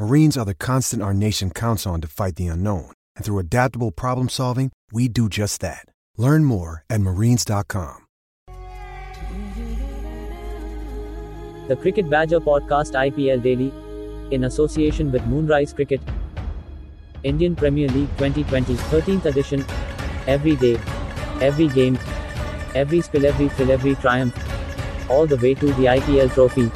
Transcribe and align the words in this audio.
Marines 0.00 0.38
are 0.38 0.46
the 0.46 0.54
constant 0.54 1.02
our 1.02 1.12
nation 1.12 1.50
counts 1.50 1.86
on 1.86 2.00
to 2.00 2.08
fight 2.08 2.36
the 2.36 2.46
unknown. 2.46 2.90
And 3.16 3.22
through 3.22 3.38
adaptable 3.38 3.90
problem 3.90 4.30
solving, 4.30 4.72
we 4.90 5.08
do 5.08 5.28
just 5.28 5.60
that. 5.60 5.84
Learn 6.16 6.46
more 6.46 6.84
at 6.88 7.02
marines.com. 7.02 8.06
The 11.68 11.76
Cricket 11.76 12.08
Badger 12.08 12.40
Podcast 12.40 12.94
IPL 12.94 13.42
Daily, 13.42 13.70
in 14.30 14.44
association 14.44 15.12
with 15.12 15.26
Moonrise 15.26 15.74
Cricket, 15.74 16.00
Indian 17.22 17.54
Premier 17.54 17.88
League 17.88 18.08
2020 18.16 18.72
13th 18.72 19.26
edition. 19.26 19.66
Every 20.26 20.56
day, 20.56 20.80
every 21.42 21.68
game, 21.68 21.98
every 22.74 23.02
spill, 23.02 23.26
every 23.26 23.50
thrill, 23.50 23.70
every 23.70 23.94
triumph, 23.96 24.34
all 25.10 25.26
the 25.26 25.36
way 25.36 25.52
to 25.52 25.66
the 25.66 25.84
IPL 25.96 26.32
trophy. 26.32 26.70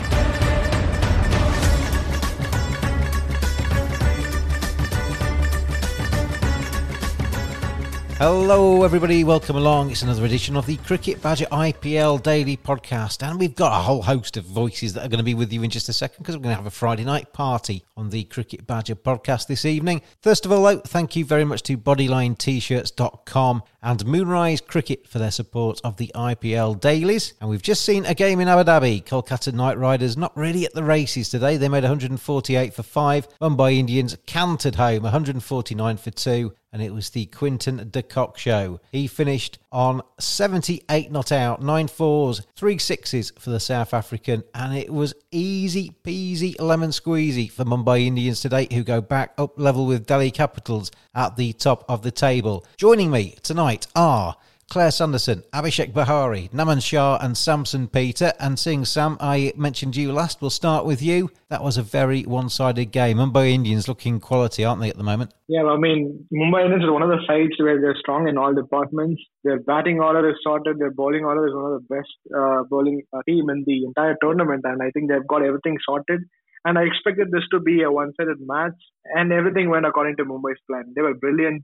Hello, 8.18 8.84
everybody. 8.84 9.24
Welcome 9.24 9.56
along. 9.56 9.90
It's 9.90 10.02
another 10.02 10.24
edition 10.24 10.56
of 10.56 10.66
the 10.66 10.76
Cricket 10.76 11.20
Badger 11.20 11.46
IPL 11.46 12.22
Daily 12.22 12.56
Podcast. 12.56 13.26
And 13.28 13.40
we've 13.40 13.56
got 13.56 13.72
a 13.76 13.82
whole 13.82 14.02
host 14.02 14.36
of 14.36 14.44
voices 14.44 14.92
that 14.94 15.04
are 15.04 15.08
going 15.08 15.18
to 15.18 15.24
be 15.24 15.34
with 15.34 15.52
you 15.52 15.64
in 15.64 15.68
just 15.68 15.88
a 15.88 15.92
second 15.92 16.22
because 16.22 16.36
we're 16.36 16.44
going 16.44 16.52
to 16.54 16.62
have 16.62 16.66
a 16.66 16.70
Friday 16.70 17.02
night 17.02 17.32
party 17.32 17.82
on 17.96 18.10
the 18.10 18.22
Cricket 18.22 18.68
Badger 18.68 18.94
podcast 18.94 19.48
this 19.48 19.64
evening. 19.64 20.00
First 20.22 20.46
of 20.46 20.52
all, 20.52 20.62
though, 20.62 20.78
thank 20.78 21.16
you 21.16 21.24
very 21.24 21.44
much 21.44 21.64
to 21.64 21.76
BodylineT-shirts.com 21.76 23.62
and 23.82 24.06
Moonrise 24.06 24.60
Cricket 24.60 25.08
for 25.08 25.18
their 25.18 25.32
support 25.32 25.80
of 25.82 25.96
the 25.96 26.12
IPL 26.14 26.80
dailies. 26.80 27.34
And 27.40 27.50
we've 27.50 27.62
just 27.62 27.84
seen 27.84 28.06
a 28.06 28.14
game 28.14 28.38
in 28.38 28.46
Abu 28.46 28.70
Dhabi. 28.70 29.04
Kolkata 29.04 29.52
Knight 29.52 29.76
Riders 29.76 30.16
not 30.16 30.36
really 30.36 30.64
at 30.64 30.72
the 30.72 30.84
races 30.84 31.30
today. 31.30 31.56
They 31.56 31.68
made 31.68 31.82
148 31.82 32.74
for 32.74 32.82
5. 32.84 33.38
Mumbai 33.40 33.74
Indians 33.74 34.16
cantered 34.24 34.76
home 34.76 35.02
149 35.02 35.96
for 35.96 36.10
2 36.12 36.54
and 36.74 36.82
it 36.82 36.92
was 36.92 37.10
the 37.10 37.26
Quinton 37.26 37.88
de 37.88 38.02
Kock 38.02 38.36
show. 38.36 38.80
He 38.90 39.06
finished 39.06 39.60
on 39.70 40.02
78 40.18 41.12
not 41.12 41.30
out, 41.30 41.62
nine 41.62 41.86
fours, 41.86 42.42
three 42.56 42.78
sixes 42.78 43.32
for 43.38 43.50
the 43.50 43.60
South 43.60 43.94
African, 43.94 44.42
and 44.52 44.76
it 44.76 44.92
was 44.92 45.14
easy 45.30 45.94
peasy 46.02 46.60
lemon 46.60 46.90
squeezy 46.90 47.48
for 47.48 47.64
Mumbai 47.64 48.06
Indians 48.06 48.40
today, 48.40 48.66
who 48.72 48.82
go 48.82 49.00
back 49.00 49.34
up 49.38 49.56
level 49.56 49.86
with 49.86 50.04
Delhi 50.04 50.32
Capitals 50.32 50.90
at 51.14 51.36
the 51.36 51.52
top 51.52 51.84
of 51.88 52.02
the 52.02 52.10
table. 52.10 52.66
Joining 52.76 53.08
me 53.08 53.36
tonight 53.44 53.86
are 53.94 54.36
Claire 54.70 54.90
Sanderson, 54.90 55.42
Abhishek 55.52 55.92
Bahari, 55.92 56.48
Naman 56.52 56.82
Shah, 56.82 57.18
and 57.20 57.36
Samson 57.36 57.86
Peter. 57.86 58.32
And 58.40 58.58
seeing 58.58 58.84
Sam, 58.84 59.16
I 59.20 59.52
mentioned 59.56 59.94
you 59.94 60.12
last. 60.12 60.40
We'll 60.40 60.50
start 60.50 60.84
with 60.84 61.02
you. 61.02 61.30
That 61.48 61.62
was 61.62 61.76
a 61.76 61.82
very 61.82 62.22
one 62.22 62.48
sided 62.48 62.90
game. 62.90 63.18
Mumbai 63.18 63.50
Indians 63.50 63.86
looking 63.88 64.20
quality, 64.20 64.64
aren't 64.64 64.80
they, 64.80 64.88
at 64.88 64.96
the 64.96 65.04
moment? 65.04 65.32
Yeah, 65.48 65.64
I 65.64 65.76
mean, 65.76 66.26
Mumbai 66.32 66.64
Indians 66.64 66.84
are 66.84 66.92
one 66.92 67.02
of 67.02 67.10
the 67.10 67.20
sides 67.26 67.52
where 67.58 67.80
they're 67.80 67.96
strong 68.00 68.26
in 68.26 68.38
all 68.38 68.54
departments. 68.54 69.22
Their 69.44 69.60
batting 69.60 70.00
order 70.00 70.28
is 70.28 70.36
sorted, 70.42 70.78
their 70.78 70.90
bowling 70.90 71.24
order 71.24 71.46
is 71.46 71.54
one 71.54 71.72
of 71.72 71.82
the 71.82 71.94
best 71.94 72.14
uh, 72.34 72.64
bowling 72.68 73.02
uh, 73.12 73.20
team 73.28 73.50
in 73.50 73.64
the 73.66 73.84
entire 73.84 74.16
tournament. 74.20 74.62
And 74.64 74.82
I 74.82 74.90
think 74.90 75.10
they've 75.10 75.26
got 75.28 75.44
everything 75.44 75.76
sorted. 75.84 76.20
And 76.64 76.78
I 76.78 76.82
expected 76.84 77.28
this 77.30 77.44
to 77.52 77.60
be 77.60 77.82
a 77.82 77.92
one 77.92 78.12
sided 78.18 78.38
match, 78.40 78.72
and 79.04 79.30
everything 79.32 79.68
went 79.68 79.84
according 79.84 80.16
to 80.16 80.24
Mumbai's 80.24 80.58
plan. 80.68 80.94
They 80.96 81.02
were 81.02 81.14
brilliant 81.14 81.62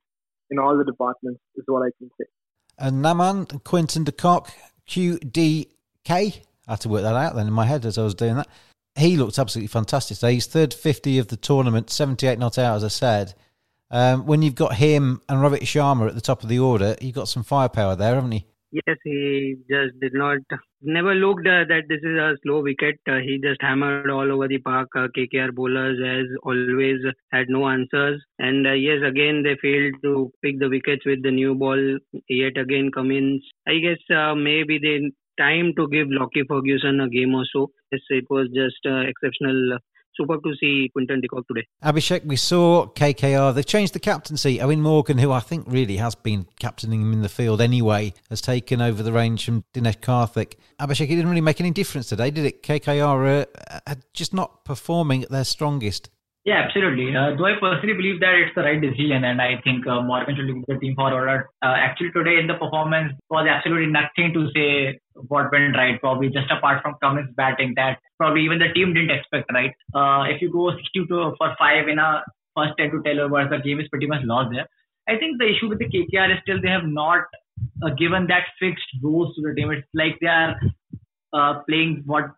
in 0.50 0.58
all 0.58 0.76
the 0.76 0.84
departments, 0.84 1.40
is 1.56 1.64
what 1.66 1.82
I 1.82 1.90
can 1.98 2.10
say 2.20 2.26
and 2.80 3.04
Naman 3.04 3.62
Quinton 3.64 4.04
de 4.04 4.12
Kock, 4.12 4.50
QDK. 4.88 5.66
I 6.08 6.42
had 6.66 6.80
to 6.80 6.88
work 6.88 7.02
that 7.02 7.14
out 7.14 7.36
then 7.36 7.46
in 7.46 7.52
my 7.52 7.66
head 7.66 7.84
as 7.84 7.98
I 7.98 8.02
was 8.02 8.14
doing 8.14 8.36
that. 8.36 8.48
He 8.96 9.16
looked 9.16 9.38
absolutely 9.38 9.68
fantastic. 9.68 10.16
So 10.16 10.28
he's 10.28 10.46
third 10.46 10.74
50 10.74 11.18
of 11.18 11.28
the 11.28 11.36
tournament, 11.36 11.90
78 11.90 12.38
not 12.38 12.58
out, 12.58 12.76
as 12.76 12.84
I 12.84 12.88
said. 12.88 13.34
Um, 13.90 14.26
when 14.26 14.42
you've 14.42 14.54
got 14.54 14.74
him 14.74 15.20
and 15.28 15.38
Rohit 15.40 15.62
Sharma 15.62 16.08
at 16.08 16.14
the 16.14 16.20
top 16.20 16.42
of 16.42 16.48
the 16.48 16.58
order, 16.58 16.96
you've 17.00 17.14
got 17.14 17.28
some 17.28 17.42
firepower 17.42 17.96
there, 17.96 18.14
haven't 18.14 18.32
you? 18.32 18.40
Yes, 18.72 18.96
he 19.04 19.56
just 19.68 19.98
did 20.00 20.14
not, 20.14 20.38
never 20.82 21.14
looked 21.14 21.46
uh, 21.46 21.64
that 21.68 21.84
this 21.88 22.00
is 22.02 22.16
a 22.18 22.36
slow 22.42 22.62
wicket. 22.62 22.98
Uh, 23.08 23.18
he 23.18 23.38
just 23.42 23.60
hammered 23.62 24.10
all 24.10 24.30
over 24.32 24.48
the 24.48 24.58
park. 24.58 24.88
Uh, 24.96 25.08
KKR 25.16 25.52
bowlers, 25.52 25.98
as 26.04 26.26
always, 26.42 27.00
had 27.32 27.48
no 27.48 27.68
answers. 27.68 28.22
And 28.38 28.66
uh, 28.66 28.72
yes, 28.72 28.98
again, 29.06 29.42
they 29.42 29.56
failed 29.60 29.94
to 30.02 30.32
pick 30.42 30.58
the 30.58 30.68
wickets 30.68 31.04
with 31.06 31.22
the 31.22 31.30
new 31.30 31.54
ball. 31.54 31.98
Yet 32.28 32.56
again, 32.56 32.90
Cummins. 32.94 33.42
I 33.66 33.78
guess 33.78 33.98
uh, 34.14 34.34
maybe 34.34 34.78
they 34.78 35.10
time 35.38 35.72
to 35.76 35.88
give 35.88 36.08
Lockie 36.10 36.44
Ferguson 36.48 37.00
a 37.00 37.08
game 37.08 37.34
or 37.34 37.44
so. 37.52 37.70
Yes, 37.90 38.02
it 38.10 38.24
was 38.28 38.48
just 38.54 38.80
uh, 38.86 39.00
exceptional 39.00 39.78
superb 40.16 40.42
to 40.42 40.54
see 40.60 40.90
Quinton 40.92 41.20
de 41.20 41.28
today. 41.48 41.66
Abhishek, 41.82 42.24
we 42.24 42.36
saw 42.36 42.86
KKR. 42.86 43.54
They've 43.54 43.66
changed 43.66 43.92
the 43.92 44.00
captaincy. 44.00 44.58
Eoin 44.58 44.80
Morgan, 44.80 45.18
who 45.18 45.32
I 45.32 45.40
think 45.40 45.64
really 45.68 45.96
has 45.96 46.14
been 46.14 46.46
captaining 46.58 47.02
him 47.02 47.12
in 47.12 47.22
the 47.22 47.28
field 47.28 47.60
anyway, 47.60 48.14
has 48.28 48.40
taken 48.40 48.80
over 48.80 49.02
the 49.02 49.12
range 49.12 49.44
from 49.44 49.64
Dinesh 49.74 50.00
Karthik. 50.00 50.54
Abhishek, 50.80 51.06
it 51.06 51.16
didn't 51.16 51.28
really 51.28 51.40
make 51.40 51.60
any 51.60 51.70
difference 51.70 52.08
today, 52.08 52.30
did 52.30 52.44
it? 52.44 52.62
KKR 52.62 53.46
uh, 53.86 53.94
just 54.14 54.34
not 54.34 54.64
performing 54.64 55.22
at 55.22 55.30
their 55.30 55.44
strongest. 55.44 56.10
Yeah, 56.44 56.62
absolutely. 56.64 57.14
Uh, 57.14 57.36
though 57.36 57.44
I 57.44 57.60
personally 57.60 57.92
believe 57.94 58.20
that 58.20 58.32
it's 58.32 58.54
the 58.54 58.62
right 58.62 58.80
decision, 58.80 59.24
and 59.24 59.42
I 59.42 59.60
think 59.62 59.86
uh, 59.86 60.00
Morgan 60.00 60.36
should 60.36 60.46
lead 60.46 60.64
the 60.66 60.78
team 60.78 60.94
forward. 60.96 61.44
Uh, 61.62 61.76
actually, 61.76 62.12
today 62.12 62.40
in 62.40 62.46
the 62.46 62.54
performance 62.54 63.12
was 63.28 63.46
absolutely 63.46 63.92
nothing 63.92 64.32
to 64.32 64.48
say 64.56 64.98
what 65.28 65.52
went 65.52 65.76
right. 65.76 66.00
Probably 66.00 66.30
just 66.30 66.50
apart 66.50 66.80
from 66.80 66.96
Cummins 67.02 67.28
batting, 67.36 67.74
that 67.76 67.98
probably 68.16 68.42
even 68.44 68.58
the 68.58 68.72
team 68.72 68.94
didn't 68.94 69.10
expect. 69.10 69.52
Right? 69.52 69.72
Uh, 69.94 70.24
if 70.32 70.40
you 70.40 70.50
go 70.50 70.72
62 70.72 71.06
to, 71.08 71.34
for 71.36 71.54
five 71.58 71.88
in 71.88 71.98
a 71.98 72.24
first 72.56 72.72
10 72.78 72.90
to 72.92 73.02
10 73.04 73.18
overs, 73.18 73.50
the 73.50 73.58
game 73.58 73.78
is 73.78 73.88
pretty 73.88 74.06
much 74.06 74.24
lost 74.24 74.48
there. 74.50 74.66
I 75.06 75.18
think 75.18 75.36
the 75.38 75.44
issue 75.44 75.68
with 75.68 75.78
the 75.78 75.92
KKR 75.92 76.32
is 76.32 76.40
still 76.42 76.60
they 76.62 76.72
have 76.72 76.88
not 76.88 77.20
uh, 77.84 77.90
given 77.98 78.26
that 78.28 78.48
fixed 78.58 78.88
rules 79.02 79.36
to 79.36 79.42
the 79.42 79.54
team. 79.54 79.70
It's 79.72 79.86
like 79.92 80.16
they 80.22 80.28
are 80.28 80.56
uh, 81.34 81.60
playing 81.68 82.02
what 82.06 82.32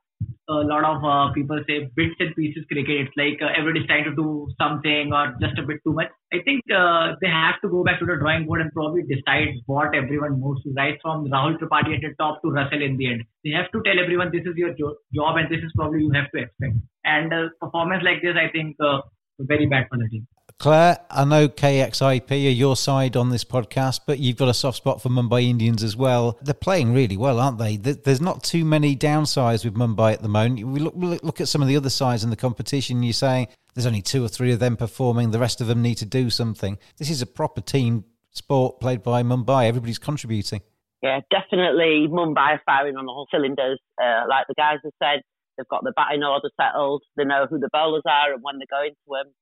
a 0.60 0.66
lot 0.68 0.84
of 0.84 1.04
uh, 1.04 1.32
people 1.32 1.58
say 1.66 1.88
bits 1.96 2.16
and 2.20 2.34
pieces 2.36 2.64
cricket. 2.70 3.08
It's 3.08 3.16
like 3.16 3.40
uh, 3.40 3.52
everybody's 3.56 3.86
trying 3.86 4.04
to 4.04 4.14
do 4.14 4.48
something 4.60 5.12
or 5.12 5.34
just 5.40 5.58
a 5.58 5.62
bit 5.62 5.80
too 5.84 5.92
much. 5.94 6.08
I 6.32 6.38
think 6.44 6.62
uh, 6.74 7.14
they 7.20 7.28
have 7.28 7.60
to 7.62 7.68
go 7.68 7.82
back 7.84 7.98
to 8.00 8.06
the 8.06 8.16
drawing 8.16 8.46
board 8.46 8.60
and 8.60 8.72
probably 8.72 9.02
decide 9.02 9.54
what 9.66 9.94
everyone 9.94 10.40
moves 10.40 10.62
to, 10.64 10.72
right 10.76 10.98
from 11.02 11.26
Rahul 11.28 11.58
Tripathi 11.58 11.94
at 11.96 12.02
the 12.02 12.14
top 12.18 12.42
to 12.42 12.50
Russell 12.50 12.82
in 12.82 12.96
the 12.96 13.12
end. 13.12 13.24
They 13.44 13.50
have 13.50 13.70
to 13.72 13.82
tell 13.82 13.98
everyone 13.98 14.30
this 14.32 14.46
is 14.46 14.56
your 14.56 14.74
jo- 14.74 14.96
job 15.14 15.36
and 15.36 15.48
this 15.50 15.62
is 15.62 15.72
probably 15.76 16.00
you 16.02 16.12
have 16.12 16.30
to 16.32 16.42
expect. 16.42 16.76
And 17.04 17.32
uh, 17.32 17.48
performance 17.60 18.02
like 18.04 18.22
this, 18.22 18.36
I 18.36 18.50
think, 18.50 18.76
uh, 18.80 19.02
very 19.40 19.66
bad 19.66 19.86
for 19.90 19.98
the 19.98 20.08
team. 20.08 20.26
Claire, 20.62 21.00
I 21.10 21.24
know 21.24 21.48
KXIP 21.48 22.30
are 22.30 22.34
your 22.36 22.76
side 22.76 23.16
on 23.16 23.30
this 23.30 23.42
podcast, 23.42 24.02
but 24.06 24.20
you've 24.20 24.36
got 24.36 24.48
a 24.48 24.54
soft 24.54 24.76
spot 24.76 25.02
for 25.02 25.08
Mumbai 25.08 25.42
Indians 25.42 25.82
as 25.82 25.96
well. 25.96 26.38
They're 26.40 26.54
playing 26.54 26.94
really 26.94 27.16
well, 27.16 27.40
aren't 27.40 27.58
they? 27.58 27.76
There's 27.78 28.20
not 28.20 28.44
too 28.44 28.64
many 28.64 28.94
downsides 28.94 29.64
with 29.64 29.74
Mumbai 29.74 30.12
at 30.12 30.22
the 30.22 30.28
moment. 30.28 30.64
We 30.64 30.78
look, 30.78 30.94
look 30.94 31.40
at 31.40 31.48
some 31.48 31.62
of 31.62 31.66
the 31.66 31.76
other 31.76 31.90
sides 31.90 32.22
in 32.22 32.30
the 32.30 32.36
competition. 32.36 33.02
You're 33.02 33.12
saying 33.12 33.48
there's 33.74 33.86
only 33.86 34.02
two 34.02 34.24
or 34.24 34.28
three 34.28 34.52
of 34.52 34.60
them 34.60 34.76
performing. 34.76 35.32
The 35.32 35.40
rest 35.40 35.60
of 35.60 35.66
them 35.66 35.82
need 35.82 35.96
to 35.96 36.06
do 36.06 36.30
something. 36.30 36.78
This 36.96 37.10
is 37.10 37.22
a 37.22 37.26
proper 37.26 37.60
team 37.60 38.04
sport 38.30 38.78
played 38.78 39.02
by 39.02 39.24
Mumbai. 39.24 39.66
Everybody's 39.66 39.98
contributing. 39.98 40.60
Yeah, 41.02 41.22
definitely 41.28 42.06
Mumbai 42.08 42.54
are 42.54 42.62
firing 42.64 42.96
on 42.96 43.08
all 43.08 43.26
cylinders. 43.32 43.80
Uh, 44.00 44.26
like 44.28 44.46
the 44.46 44.54
guys 44.56 44.78
have 44.84 44.92
said, 45.02 45.22
they've 45.58 45.66
got 45.66 45.82
the 45.82 45.92
batting 45.96 46.22
order 46.22 46.50
settled. 46.56 47.02
They 47.16 47.24
know 47.24 47.48
who 47.50 47.58
the 47.58 47.68
bowlers 47.72 48.04
are 48.06 48.32
and 48.32 48.44
when 48.44 48.58
they're 48.58 48.66
going 48.70 48.90
to 48.90 49.10
them 49.10 49.32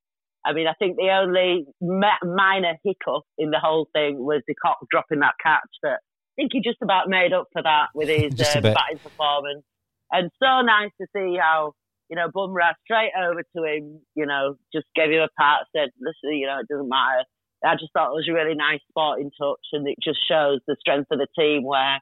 I 0.45 0.53
mean, 0.53 0.67
I 0.67 0.73
think 0.73 0.97
the 0.97 1.11
only 1.11 1.65
ma- 1.81 2.23
minor 2.23 2.73
hiccup 2.83 3.23
in 3.37 3.51
the 3.51 3.59
whole 3.59 3.87
thing 3.93 4.17
was 4.17 4.41
de 4.47 4.55
Kock 4.55 4.79
dropping 4.89 5.19
that 5.19 5.35
catch 5.41 5.69
that 5.83 5.99
I 6.01 6.33
think 6.35 6.51
he 6.53 6.61
just 6.61 6.81
about 6.81 7.09
made 7.09 7.33
up 7.33 7.47
for 7.53 7.61
that 7.61 7.89
with 7.93 8.09
his 8.09 8.39
uh, 8.39 8.61
batting 8.61 8.99
performance. 9.03 9.63
And 10.11 10.29
so 10.41 10.61
nice 10.61 10.91
to 10.99 11.07
see 11.15 11.37
how, 11.39 11.73
you 12.09 12.15
know, 12.15 12.27
Bumrah 12.29 12.73
straight 12.83 13.11
over 13.17 13.43
to 13.55 13.63
him, 13.63 14.01
you 14.15 14.25
know, 14.25 14.55
just 14.73 14.87
gave 14.95 15.11
him 15.11 15.21
a 15.21 15.29
pat, 15.39 15.67
said, 15.75 15.89
listen, 15.99 16.37
you 16.37 16.47
know, 16.47 16.59
it 16.59 16.67
doesn't 16.67 16.89
matter. 16.89 17.23
I 17.63 17.75
just 17.75 17.93
thought 17.93 18.09
it 18.09 18.17
was 18.17 18.27
a 18.29 18.33
really 18.33 18.55
nice 18.55 18.81
sporting 18.89 19.29
touch 19.39 19.65
and 19.73 19.87
it 19.87 19.97
just 20.03 20.19
shows 20.27 20.59
the 20.67 20.75
strength 20.79 21.11
of 21.11 21.19
the 21.19 21.27
team 21.37 21.63
where, 21.63 22.01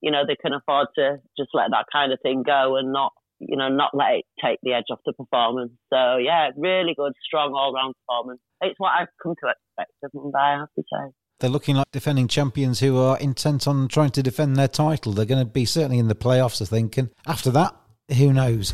you 0.00 0.10
know, 0.10 0.22
they 0.26 0.36
can 0.36 0.54
afford 0.54 0.88
to 0.96 1.18
just 1.36 1.50
let 1.52 1.70
that 1.70 1.86
kind 1.92 2.12
of 2.12 2.18
thing 2.22 2.42
go 2.42 2.76
and 2.76 2.92
not, 2.92 3.12
you 3.38 3.56
know, 3.56 3.68
not 3.68 3.90
let 3.94 4.14
it 4.14 4.24
take 4.42 4.58
the 4.62 4.72
edge 4.72 4.84
off 4.90 5.00
the 5.04 5.12
performance. 5.12 5.72
So 5.92 6.16
yeah, 6.16 6.50
really 6.56 6.94
good, 6.96 7.12
strong 7.24 7.52
all 7.54 7.72
round 7.72 7.94
performance. 8.06 8.40
It's 8.60 8.78
what 8.78 8.92
I've 8.98 9.08
come 9.22 9.34
to 9.42 9.50
expect 9.50 9.92
of 10.02 10.12
Mumbai, 10.12 10.56
I 10.56 10.58
have 10.60 10.68
to 10.76 10.82
say. 10.82 11.12
They're 11.40 11.50
looking 11.50 11.76
like 11.76 11.90
defending 11.90 12.28
champions 12.28 12.80
who 12.80 12.96
are 12.96 13.18
intent 13.18 13.66
on 13.66 13.88
trying 13.88 14.10
to 14.10 14.22
defend 14.22 14.56
their 14.56 14.68
title. 14.68 15.12
They're 15.12 15.26
going 15.26 15.44
to 15.44 15.50
be 15.50 15.64
certainly 15.64 15.98
in 15.98 16.08
the 16.08 16.14
playoffs, 16.14 16.62
I 16.62 16.64
think. 16.64 16.96
And 16.96 17.10
after 17.26 17.50
that, 17.50 17.74
who 18.16 18.32
knows? 18.32 18.72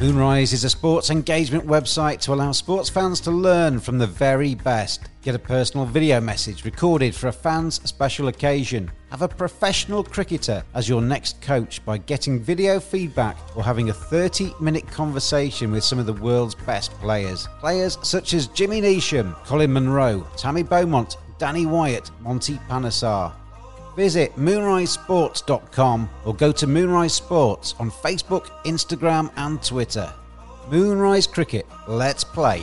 Moonrise 0.00 0.52
is 0.52 0.62
a 0.62 0.70
sports 0.70 1.10
engagement 1.10 1.66
website 1.66 2.20
to 2.20 2.32
allow 2.32 2.52
sports 2.52 2.88
fans 2.88 3.20
to 3.22 3.32
learn 3.32 3.80
from 3.80 3.98
the 3.98 4.06
very 4.06 4.54
best. 4.54 5.08
Get 5.22 5.34
a 5.34 5.40
personal 5.40 5.86
video 5.86 6.20
message 6.20 6.64
recorded 6.64 7.16
for 7.16 7.26
a 7.26 7.32
fan's 7.32 7.82
special 7.82 8.28
occasion. 8.28 8.92
Have 9.10 9.22
a 9.22 9.28
professional 9.28 10.04
cricketer 10.04 10.62
as 10.74 10.88
your 10.88 11.00
next 11.00 11.40
coach 11.40 11.82
by 11.84 11.96
getting 11.96 12.38
video 12.38 12.78
feedback 12.78 13.38
or 13.56 13.64
having 13.64 13.88
a 13.88 13.92
30 13.94 14.52
minute 14.60 14.86
conversation 14.86 15.72
with 15.72 15.82
some 15.82 15.98
of 15.98 16.04
the 16.04 16.12
world's 16.12 16.54
best 16.54 16.92
players. 17.00 17.48
Players 17.60 17.98
such 18.02 18.34
as 18.34 18.48
Jimmy 18.48 18.82
Neesham, 18.82 19.34
Colin 19.44 19.72
Munro, 19.72 20.26
Tammy 20.36 20.62
Beaumont, 20.62 21.16
Danny 21.38 21.64
Wyatt, 21.64 22.10
Monty 22.20 22.58
Panesar. 22.68 23.32
Visit 23.96 24.36
moonrisesports.com 24.36 26.10
or 26.24 26.34
go 26.34 26.52
to 26.52 26.66
Moonrise 26.66 27.14
Sports 27.14 27.74
on 27.78 27.90
Facebook, 27.90 28.46
Instagram, 28.64 29.32
and 29.36 29.62
Twitter. 29.62 30.12
Moonrise 30.70 31.26
Cricket, 31.26 31.66
let's 31.88 32.22
play. 32.22 32.62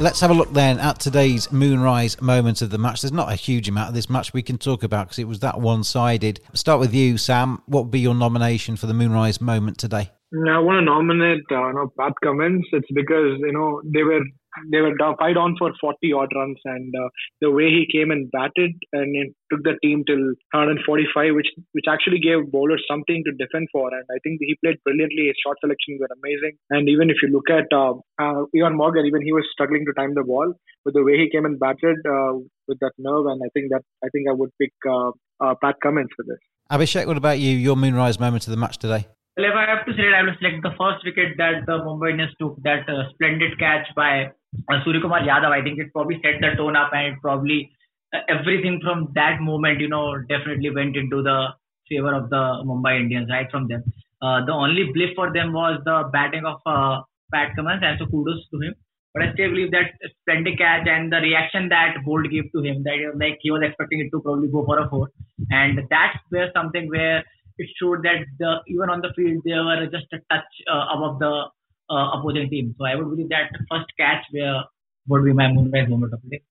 Let's 0.00 0.20
have 0.20 0.30
a 0.30 0.34
look 0.34 0.50
then 0.54 0.78
at 0.78 0.98
today's 0.98 1.52
Moonrise 1.52 2.22
moment 2.22 2.62
of 2.62 2.70
the 2.70 2.78
match. 2.78 3.02
There's 3.02 3.12
not 3.12 3.30
a 3.30 3.34
huge 3.34 3.68
amount 3.68 3.90
of 3.90 3.94
this 3.94 4.08
match 4.08 4.32
we 4.32 4.40
can 4.40 4.56
talk 4.56 4.82
about 4.82 5.08
because 5.08 5.18
it 5.18 5.28
was 5.28 5.40
that 5.40 5.60
one 5.60 5.84
sided. 5.84 6.40
Start 6.54 6.80
with 6.80 6.94
you, 6.94 7.18
Sam. 7.18 7.60
What 7.66 7.84
would 7.84 7.90
be 7.90 8.00
your 8.00 8.14
nomination 8.14 8.76
for 8.76 8.86
the 8.86 8.94
Moonrise 8.94 9.42
moment 9.42 9.76
today? 9.76 10.10
I 10.32 10.58
want 10.58 10.78
to 10.78 10.84
nominate 10.86 11.44
uh, 11.50 11.66
you 11.66 11.74
know, 11.74 11.92
Pat 11.98 12.14
Cummins. 12.24 12.64
It's 12.72 12.88
because 12.94 13.40
you 13.40 13.52
know 13.52 13.82
they 13.84 14.02
were 14.02 14.22
they 14.70 14.80
were 14.80 14.94
down, 14.96 15.16
five 15.18 15.36
on 15.36 15.56
for 15.58 15.72
40 15.80 16.12
odd 16.12 16.28
runs, 16.34 16.58
and 16.64 16.92
uh, 16.94 17.08
the 17.40 17.50
way 17.50 17.68
he 17.68 17.86
came 17.90 18.10
and 18.10 18.30
batted 18.30 18.72
and 18.92 19.16
it 19.16 19.34
took 19.50 19.62
the 19.62 19.78
team 19.82 20.04
till 20.06 20.34
145, 20.52 21.34
which 21.34 21.50
which 21.72 21.88
actually 21.88 22.18
gave 22.18 22.50
bowlers 22.50 22.84
something 22.90 23.22
to 23.24 23.32
defend 23.38 23.68
for. 23.72 23.88
And 23.92 24.04
I 24.10 24.18
think 24.22 24.40
he 24.40 24.56
played 24.64 24.78
brilliantly. 24.84 25.26
His 25.26 25.38
shot 25.44 25.56
selections 25.60 26.00
were 26.00 26.10
amazing. 26.10 26.58
And 26.70 26.88
even 26.88 27.10
if 27.10 27.16
you 27.22 27.28
look 27.30 27.50
at 27.50 27.70
uh, 27.72 27.94
uh, 28.18 28.46
Evan 28.54 28.76
Morgan, 28.76 29.06
even 29.06 29.22
he 29.22 29.32
was 29.32 29.46
struggling 29.52 29.84
to 29.86 29.94
time 29.94 30.14
the 30.14 30.24
ball, 30.24 30.52
but 30.84 30.94
the 30.94 31.04
way 31.04 31.18
he 31.18 31.30
came 31.30 31.44
and 31.44 31.58
batted 31.58 31.98
uh, 32.06 32.38
with 32.68 32.78
that 32.80 32.92
nerve, 32.98 33.26
and 33.26 33.40
I 33.44 33.48
think 33.54 33.70
that 33.70 33.82
I 34.04 34.08
think 34.10 34.28
I 34.28 34.32
would 34.32 34.50
pick 34.60 34.72
uh, 34.88 35.10
uh, 35.40 35.54
Pat 35.62 35.76
Cummins 35.82 36.10
for 36.16 36.24
this. 36.26 36.38
Abhishek, 36.70 37.06
what 37.06 37.16
about 37.16 37.38
you? 37.38 37.56
Your 37.56 37.76
moonrise 37.76 38.20
moment 38.20 38.46
of 38.46 38.52
the 38.52 38.56
match 38.56 38.78
today? 38.78 39.06
Well, 39.36 39.46
if 39.46 39.54
I 39.54 39.66
have 39.70 39.86
to 39.86 39.92
select, 39.92 40.14
I 40.14 40.22
will 40.22 40.36
select 40.38 40.62
the 40.62 40.74
first 40.76 41.04
wicket 41.04 41.38
that 41.38 41.66
the 41.66 41.78
Mumbai 41.80 42.10
Indians 42.12 42.34
took, 42.38 42.60
that 42.62 42.88
uh, 42.88 43.10
splendid 43.14 43.58
catch 43.58 43.86
by 43.96 44.30
uh, 44.68 44.80
Suryakumar 44.84 45.26
Yadav. 45.26 45.50
I 45.50 45.62
think 45.62 45.78
it 45.78 45.92
probably 45.92 46.20
set 46.22 46.40
the 46.40 46.56
tone 46.56 46.76
up 46.76 46.90
and 46.92 47.20
probably 47.20 47.70
uh, 48.14 48.20
everything 48.28 48.80
from 48.82 49.12
that 49.14 49.40
moment, 49.40 49.80
you 49.80 49.88
know, 49.88 50.18
definitely 50.28 50.70
went 50.70 50.96
into 50.96 51.22
the 51.22 51.48
favor 51.88 52.14
of 52.14 52.30
the 52.30 52.62
Mumbai 52.66 53.00
Indians 53.00 53.28
right 53.30 53.50
from 53.50 53.68
them. 53.68 53.82
Uh, 54.22 54.44
the 54.44 54.52
only 54.52 54.90
blip 54.92 55.14
for 55.14 55.32
them 55.32 55.52
was 55.52 55.80
the 55.84 56.08
batting 56.12 56.44
of 56.44 56.60
uh, 56.66 57.00
Pat 57.32 57.54
Cummins, 57.56 57.82
and 57.82 57.98
so 57.98 58.06
kudos 58.06 58.46
to 58.50 58.60
him. 58.60 58.74
But 59.14 59.22
I 59.24 59.32
still 59.32 59.50
believe 59.50 59.72
that 59.72 59.90
splendid 60.22 60.58
catch 60.58 60.86
and 60.86 61.12
the 61.12 61.16
reaction 61.16 61.68
that 61.70 61.96
Boult 62.06 62.30
gave 62.30 62.52
to 62.52 62.62
him, 62.62 62.84
that 62.84 63.18
like 63.18 63.38
he 63.40 63.50
was 63.50 63.62
expecting 63.64 64.00
it 64.00 64.10
to 64.10 64.20
probably 64.20 64.48
go 64.48 64.64
for 64.64 64.78
a 64.78 64.88
four, 64.88 65.08
and 65.50 65.80
that's 65.90 66.18
where 66.28 66.50
something 66.54 66.88
where 66.88 67.24
it 67.58 67.68
showed 67.80 68.04
that 68.04 68.24
the, 68.38 68.60
even 68.68 68.88
on 68.88 69.00
the 69.00 69.12
field 69.16 69.42
they 69.44 69.52
were 69.52 69.86
just 69.90 70.06
a 70.12 70.18
touch 70.30 70.50
uh, 70.70 70.86
above 70.94 71.18
the 71.18 71.44
uh, 71.90 72.14
opposing 72.14 72.48
team. 72.48 72.74
So 72.78 72.86
I 72.86 72.94
would 72.94 73.10
believe 73.10 73.28
that 73.30 73.50
first 73.68 73.90
catch 73.98 74.24
where 74.30 74.64
would 75.08 75.24
be 75.24 75.32
my 75.32 75.52
moonrise 75.52 75.88
moment 75.88 76.14
of 76.14 76.22
the 76.22 76.38
day. 76.38 76.42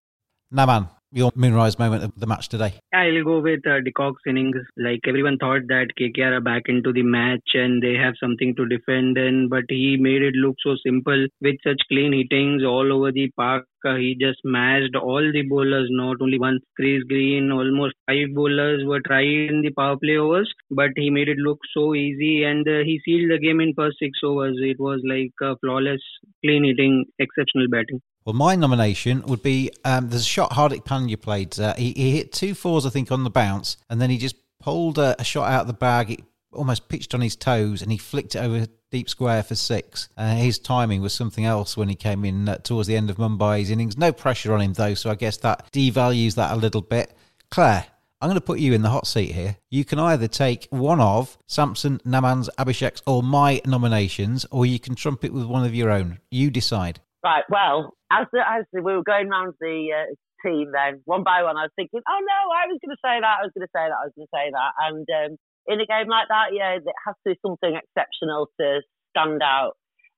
Naman, 0.53 0.89
your 1.11 1.31
moonrise 1.35 1.79
moment 1.79 2.03
of 2.03 2.11
the 2.17 2.27
match 2.27 2.49
today? 2.49 2.73
I'll 2.93 3.23
go 3.23 3.39
with 3.39 3.61
uh, 3.65 3.79
innings. 4.27 4.55
Like 4.77 5.01
everyone 5.07 5.37
thought 5.37 5.67
that 5.67 5.87
KKR 5.99 6.37
are 6.37 6.41
back 6.41 6.63
into 6.67 6.93
the 6.93 7.01
match 7.01 7.49
and 7.53 7.81
they 7.81 7.93
have 7.93 8.13
something 8.19 8.55
to 8.55 8.67
defend 8.67 9.17
in, 9.17 9.49
but 9.49 9.63
he 9.69 9.97
made 9.99 10.21
it 10.21 10.35
look 10.35 10.55
so 10.63 10.75
simple 10.85 11.27
with 11.41 11.55
such 11.63 11.81
clean 11.87 12.13
hittings 12.13 12.63
all 12.63 12.93
over 12.93 13.11
the 13.11 13.29
park. 13.35 13.65
Uh, 13.85 13.95
he 13.95 14.15
just 14.19 14.39
smashed 14.41 14.95
all 14.95 15.31
the 15.31 15.41
bowlers, 15.43 15.87
not 15.89 16.17
only 16.21 16.37
one. 16.37 16.59
Chris 16.75 17.01
Green, 17.07 17.51
almost 17.51 17.95
five 18.07 18.27
bowlers 18.35 18.83
were 18.85 18.99
tried 19.01 19.49
in 19.49 19.61
the 19.61 19.71
power 19.71 19.97
play 19.97 20.17
overs, 20.17 20.51
but 20.69 20.89
he 20.95 21.09
made 21.09 21.29
it 21.29 21.37
look 21.37 21.59
so 21.73 21.95
easy 21.95 22.43
and 22.43 22.67
uh, 22.67 22.83
he 22.83 22.99
sealed 23.05 23.31
the 23.31 23.39
game 23.39 23.61
in 23.61 23.73
first 23.73 23.97
six 23.99 24.19
overs. 24.23 24.57
It 24.59 24.79
was 24.79 25.01
like 25.05 25.31
a 25.41 25.57
flawless, 25.57 26.01
clean 26.43 26.65
hitting, 26.65 27.05
exceptional 27.19 27.67
batting. 27.69 28.01
Well, 28.29 28.35
my 28.35 28.55
nomination 28.55 29.23
would 29.23 29.41
be 29.41 29.71
um, 29.83 30.09
there's 30.09 30.21
a 30.21 30.25
shot 30.25 30.51
Hardik 30.51 30.85
Pandya 30.85 31.19
played. 31.19 31.59
Uh, 31.59 31.73
he, 31.73 31.93
he, 31.93 32.11
hit 32.11 32.31
two 32.31 32.53
fours, 32.53 32.85
I 32.85 32.91
think, 32.91 33.11
on 33.11 33.23
the 33.23 33.31
bounce, 33.31 33.77
and 33.89 33.99
then 33.99 34.11
he 34.11 34.19
just 34.19 34.35
pulled 34.59 34.99
a, 34.99 35.19
a, 35.19 35.23
shot 35.23 35.49
out 35.49 35.61
of 35.61 35.67
the 35.67 35.73
bag. 35.73 36.11
It 36.11 36.23
almost 36.53 36.89
pitched 36.89 37.15
on 37.15 37.21
his 37.21 37.35
toes, 37.35 37.81
and 37.81 37.91
he 37.91 37.97
flicked 37.97 38.35
it 38.35 38.43
over 38.43 38.67
deep 38.91 39.09
square 39.09 39.41
for 39.41 39.55
six. 39.55 40.09
Uh, 40.15 40.35
his 40.35 40.59
timing 40.59 41.01
was 41.01 41.11
something 41.11 41.43
else 41.43 41.75
when 41.75 41.89
he 41.89 41.95
came 41.95 42.23
in 42.23 42.47
uh, 42.47 42.57
towards 42.57 42.87
the 42.87 42.95
end 42.95 43.09
of 43.09 43.17
Mumbai's 43.17 43.71
innings. 43.71 43.97
No 43.97 44.11
pressure 44.11 44.53
on 44.53 44.61
him, 44.61 44.73
though, 44.73 44.93
so 44.93 45.09
I 45.09 45.15
guess 45.15 45.37
that 45.37 45.67
devalues 45.71 46.35
that 46.35 46.51
a 46.51 46.55
little 46.55 46.83
bit. 46.83 47.11
Claire, 47.49 47.87
I'm 48.21 48.27
going 48.27 48.35
to 48.35 48.41
put 48.41 48.59
you 48.59 48.73
in 48.73 48.83
the 48.83 48.91
hot 48.91 49.07
seat 49.07 49.31
here. 49.31 49.57
You 49.71 49.85
can 49.85 49.97
either 49.97 50.27
take 50.27 50.67
one 50.69 51.01
of 51.01 51.35
Samson, 51.47 51.99
Naman's, 52.05 52.47
Abhishek's, 52.59 53.01
or 53.07 53.23
my 53.23 53.59
nominations, 53.65 54.45
or 54.51 54.67
you 54.67 54.79
can 54.79 54.93
trump 54.93 55.23
it 55.23 55.33
with 55.33 55.45
one 55.45 55.65
of 55.65 55.73
your 55.73 55.89
own. 55.89 56.19
You 56.29 56.51
decide. 56.51 56.99
Right. 57.23 57.43
Well, 57.49 57.93
as 58.11 58.27
the, 58.31 58.39
as 58.39 58.65
the, 58.71 58.81
we 58.81 58.95
were 58.95 59.03
going 59.03 59.27
around 59.27 59.53
the 59.59 59.91
uh, 59.91 60.15
team, 60.45 60.71
then 60.71 61.01
one 61.05 61.23
by 61.23 61.43
one, 61.43 61.57
I 61.57 61.67
was 61.67 61.75
thinking, 61.75 61.99
oh 62.07 62.19
no, 62.23 62.39
I 62.55 62.67
was 62.71 62.79
going 62.79 62.95
to 62.95 63.03
say 63.03 63.19
that, 63.19 63.37
I 63.39 63.43
was 63.43 63.51
going 63.51 63.67
to 63.67 63.75
say 63.75 63.85
that, 63.91 63.99
I 63.99 64.05
was 64.07 64.15
going 64.15 64.27
to 64.27 64.35
say 64.35 64.47
that, 64.55 64.71
and 64.87 65.05
um, 65.19 65.31
in 65.67 65.81
a 65.81 65.85
game 65.85 66.07
like 66.07 66.27
that, 66.29 66.55
yeah, 66.55 66.79
it 66.79 66.83
has 67.05 67.15
to 67.27 67.35
be 67.35 67.39
something 67.45 67.75
exceptional 67.75 68.47
to 68.59 68.81
stand 69.11 69.43
out. 69.43 69.73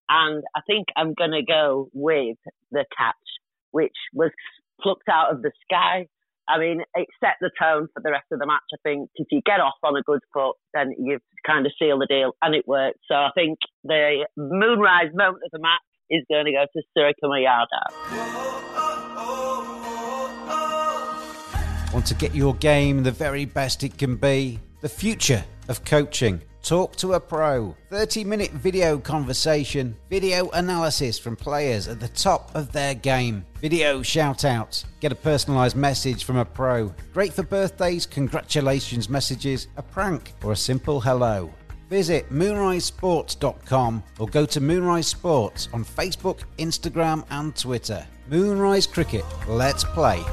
And 0.10 0.44
I 0.56 0.62
think 0.68 0.88
I'm 0.96 1.14
going 1.14 1.32
to 1.32 1.42
go 1.42 1.90
with 1.94 2.38
the 2.72 2.86
catch, 2.96 3.30
which 3.72 3.98
was 4.14 4.32
plucked 4.82 5.10
out 5.10 5.32
of 5.32 5.42
the 5.42 5.52
sky. 5.66 6.08
I 6.50 6.60
mean, 6.60 6.82
it 6.96 7.08
set 7.24 7.36
the 7.40 7.52
tone 7.58 7.88
for 7.94 8.02
the 8.04 8.12
rest 8.12 8.28
of 8.32 8.40
the 8.40 8.46
match. 8.46 8.68
I 8.74 8.80
think 8.84 9.10
if 9.16 9.28
you 9.32 9.42
get 9.46 9.62
off 9.62 9.80
on 9.84 9.96
a 9.96 10.04
good 10.04 10.20
foot, 10.34 10.56
then 10.74 10.92
you've 11.00 11.22
kind 11.48 11.66
of 11.66 11.72
seal 11.80 12.00
the 12.00 12.08
deal, 12.08 12.34
and 12.42 12.54
it 12.54 12.68
worked. 12.68 13.00
So 13.08 13.16
I 13.16 13.30
think 13.34 13.58
the 13.84 14.28
moonrise 14.36 15.12
moment 15.14 15.44
of 15.46 15.52
the 15.52 15.60
match 15.60 15.82
is 16.12 16.24
going 16.30 16.46
to 16.46 16.52
go 16.52 16.66
to 16.74 16.82
Suryakumar 16.96 17.42
Yadav. 17.48 17.90
Want 21.94 22.06
to 22.06 22.16
get 22.16 22.36
your 22.36 22.54
game 22.56 23.04
the 23.04 23.12
very 23.12 23.46
best 23.46 23.84
it 23.84 23.98
can 23.98 24.18
be? 24.18 24.60
The 24.82 24.90
future 24.90 25.44
of 25.70 25.84
coaching. 25.86 26.42
Talk 26.64 26.96
to 26.98 27.14
a 27.14 27.20
pro. 27.20 27.76
30 27.90 28.24
minute 28.24 28.52
video 28.52 29.00
conversation, 29.00 29.96
video 30.10 30.50
analysis 30.52 31.18
from 31.18 31.36
players 31.36 31.88
at 31.88 32.00
the 32.00 32.08
top 32.10 32.52
of 32.54 32.72
their 32.72 32.94
game, 32.94 33.44
video 33.60 34.04
shout 34.04 34.46
outs, 34.46 34.86
get 35.00 35.12
a 35.12 35.16
personalised 35.16 35.76
message 35.76 36.24
from 36.24 36.38
a 36.38 36.46
pro. 36.46 36.94
Great 37.14 37.34
for 37.34 37.44
birthdays, 37.44 38.06
congratulations 38.06 39.10
messages, 39.10 39.68
a 39.78 39.82
prank, 39.82 40.34
or 40.44 40.52
a 40.52 40.56
simple 40.56 41.02
hello. 41.02 41.52
Visit 41.92 42.32
moonrisesports.com 42.32 44.04
or 44.18 44.28
go 44.28 44.46
to 44.46 44.62
Moonrise 44.62 45.08
Sports 45.08 45.68
on 45.74 45.84
Facebook, 45.84 46.40
Instagram, 46.58 47.26
and 47.30 47.54
Twitter. 47.54 48.08
Moonrise 48.30 48.88
Cricket, 48.88 49.26
let's 49.46 49.84
play. 49.84 50.24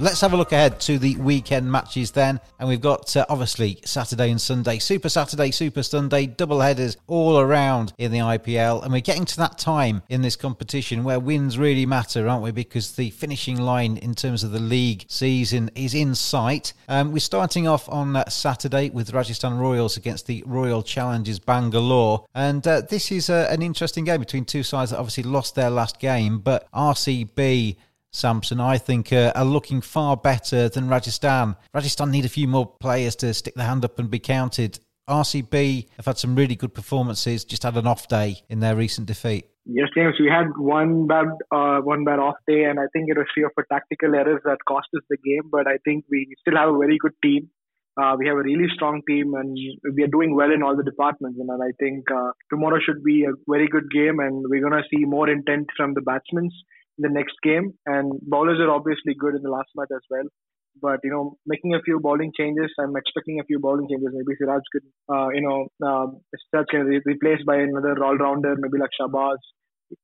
Let's 0.00 0.20
have 0.20 0.32
a 0.32 0.36
look 0.36 0.52
ahead 0.52 0.80
to 0.80 0.98
the 0.98 1.16
weekend 1.16 1.70
matches 1.70 2.12
then. 2.12 2.40
And 2.58 2.68
we've 2.68 2.80
got 2.80 3.16
uh, 3.16 3.26
obviously 3.28 3.80
Saturday 3.84 4.30
and 4.30 4.40
Sunday, 4.40 4.78
Super 4.78 5.08
Saturday, 5.08 5.50
Super 5.50 5.82
Sunday, 5.82 6.26
double 6.26 6.60
headers 6.60 6.96
all 7.06 7.38
around 7.38 7.92
in 7.98 8.12
the 8.12 8.18
IPL. 8.18 8.82
And 8.82 8.92
we're 8.92 9.00
getting 9.00 9.24
to 9.26 9.36
that 9.38 9.58
time 9.58 10.02
in 10.08 10.22
this 10.22 10.36
competition 10.36 11.04
where 11.04 11.18
wins 11.18 11.58
really 11.58 11.86
matter, 11.86 12.28
aren't 12.28 12.42
we? 12.42 12.52
Because 12.52 12.92
the 12.92 13.10
finishing 13.10 13.58
line 13.58 13.96
in 13.96 14.14
terms 14.14 14.44
of 14.44 14.52
the 14.52 14.60
league 14.60 15.04
season 15.08 15.70
is 15.74 15.94
in 15.94 16.14
sight. 16.14 16.72
Um, 16.88 17.12
we're 17.12 17.18
starting 17.18 17.66
off 17.66 17.88
on 17.88 18.14
uh, 18.16 18.28
Saturday 18.28 18.90
with 18.90 19.12
Rajasthan 19.12 19.58
Royals 19.58 19.96
against 19.96 20.26
the 20.26 20.44
Royal 20.46 20.82
Challengers 20.82 21.38
Bangalore. 21.38 22.24
And 22.34 22.66
uh, 22.66 22.82
this 22.82 23.10
is 23.10 23.30
uh, 23.30 23.48
an 23.50 23.62
interesting 23.62 24.04
game 24.04 24.20
between 24.20 24.44
two 24.44 24.62
sides 24.62 24.92
that 24.92 24.98
obviously 24.98 25.24
lost 25.24 25.54
their 25.54 25.70
last 25.70 25.98
game, 25.98 26.38
but 26.38 26.70
RCB 26.72 27.76
Samson, 28.12 28.60
I 28.60 28.78
think, 28.78 29.12
uh, 29.12 29.32
are 29.34 29.44
looking 29.44 29.80
far 29.80 30.16
better 30.16 30.68
than 30.68 30.88
Rajasthan. 30.88 31.56
Rajasthan 31.74 32.10
need 32.10 32.24
a 32.24 32.30
few 32.30 32.48
more 32.48 32.66
players 32.80 33.16
to 33.16 33.34
stick 33.34 33.54
their 33.54 33.66
hand 33.66 33.84
up 33.84 33.98
and 33.98 34.10
be 34.10 34.18
counted. 34.18 34.78
RCB 35.08 35.88
have 35.96 36.06
had 36.06 36.18
some 36.18 36.36
really 36.36 36.54
good 36.54 36.74
performances, 36.74 37.44
just 37.44 37.62
had 37.62 37.76
an 37.76 37.86
off 37.86 38.08
day 38.08 38.42
in 38.48 38.60
their 38.60 38.76
recent 38.76 39.06
defeat. 39.06 39.46
Yes, 39.64 39.88
James, 39.94 40.14
we 40.18 40.28
had 40.28 40.48
one 40.56 41.06
bad 41.06 41.26
uh, 41.50 41.80
one 41.80 42.04
bad 42.04 42.18
off 42.18 42.36
day, 42.46 42.64
and 42.64 42.80
I 42.80 42.86
think 42.92 43.08
it 43.08 43.18
was 43.18 43.26
few 43.34 43.46
of 43.46 43.52
a 43.58 43.62
tactical 43.70 44.14
errors 44.14 44.40
that 44.44 44.58
cost 44.66 44.88
us 44.96 45.02
the 45.10 45.18
game. 45.18 45.50
But 45.50 45.66
I 45.66 45.76
think 45.84 46.06
we 46.10 46.34
still 46.40 46.56
have 46.56 46.70
a 46.70 46.78
very 46.78 46.96
good 46.98 47.12
team. 47.22 47.50
Uh, 48.00 48.16
we 48.18 48.26
have 48.28 48.36
a 48.36 48.42
really 48.42 48.68
strong 48.74 49.02
team, 49.06 49.34
and 49.34 49.58
we 49.94 50.02
are 50.04 50.14
doing 50.14 50.34
well 50.34 50.52
in 50.52 50.62
all 50.62 50.74
the 50.74 50.84
departments. 50.84 51.38
And 51.38 51.50
I 51.50 51.72
think 51.78 52.10
uh, 52.10 52.30
tomorrow 52.48 52.78
should 52.80 53.04
be 53.04 53.24
a 53.24 53.32
very 53.46 53.68
good 53.68 53.90
game, 53.90 54.20
and 54.20 54.44
we're 54.48 54.62
gonna 54.62 54.84
see 54.90 55.04
more 55.04 55.28
intent 55.28 55.66
from 55.76 55.92
the 55.92 56.00
batsmen 56.00 56.50
the 56.98 57.08
next 57.08 57.36
game. 57.42 57.72
And 57.86 58.12
bowlers 58.22 58.60
are 58.60 58.70
obviously 58.70 59.14
good 59.18 59.34
in 59.34 59.42
the 59.42 59.50
last 59.50 59.70
match 59.76 59.88
as 59.94 60.02
well. 60.10 60.24
But 60.80 61.00
you 61.02 61.10
know, 61.10 61.36
making 61.46 61.74
a 61.74 61.82
few 61.82 61.98
bowling 62.00 62.32
changes, 62.36 62.70
I'm 62.78 62.96
expecting 62.96 63.40
a 63.40 63.44
few 63.44 63.58
bowling 63.58 63.88
changes. 63.90 64.10
Maybe 64.12 64.36
Siraj 64.38 64.62
could, 64.72 64.84
uh, 65.12 65.28
you 65.34 65.42
know, 65.42 65.66
uh, 65.84 66.06
Siraj 66.50 66.66
can 66.70 66.88
be 66.88 67.00
replaced 67.04 67.44
by 67.46 67.56
another 67.56 67.96
all-rounder, 68.04 68.54
maybe 68.58 68.78
like 68.78 68.90
Shahbaz. 69.00 69.38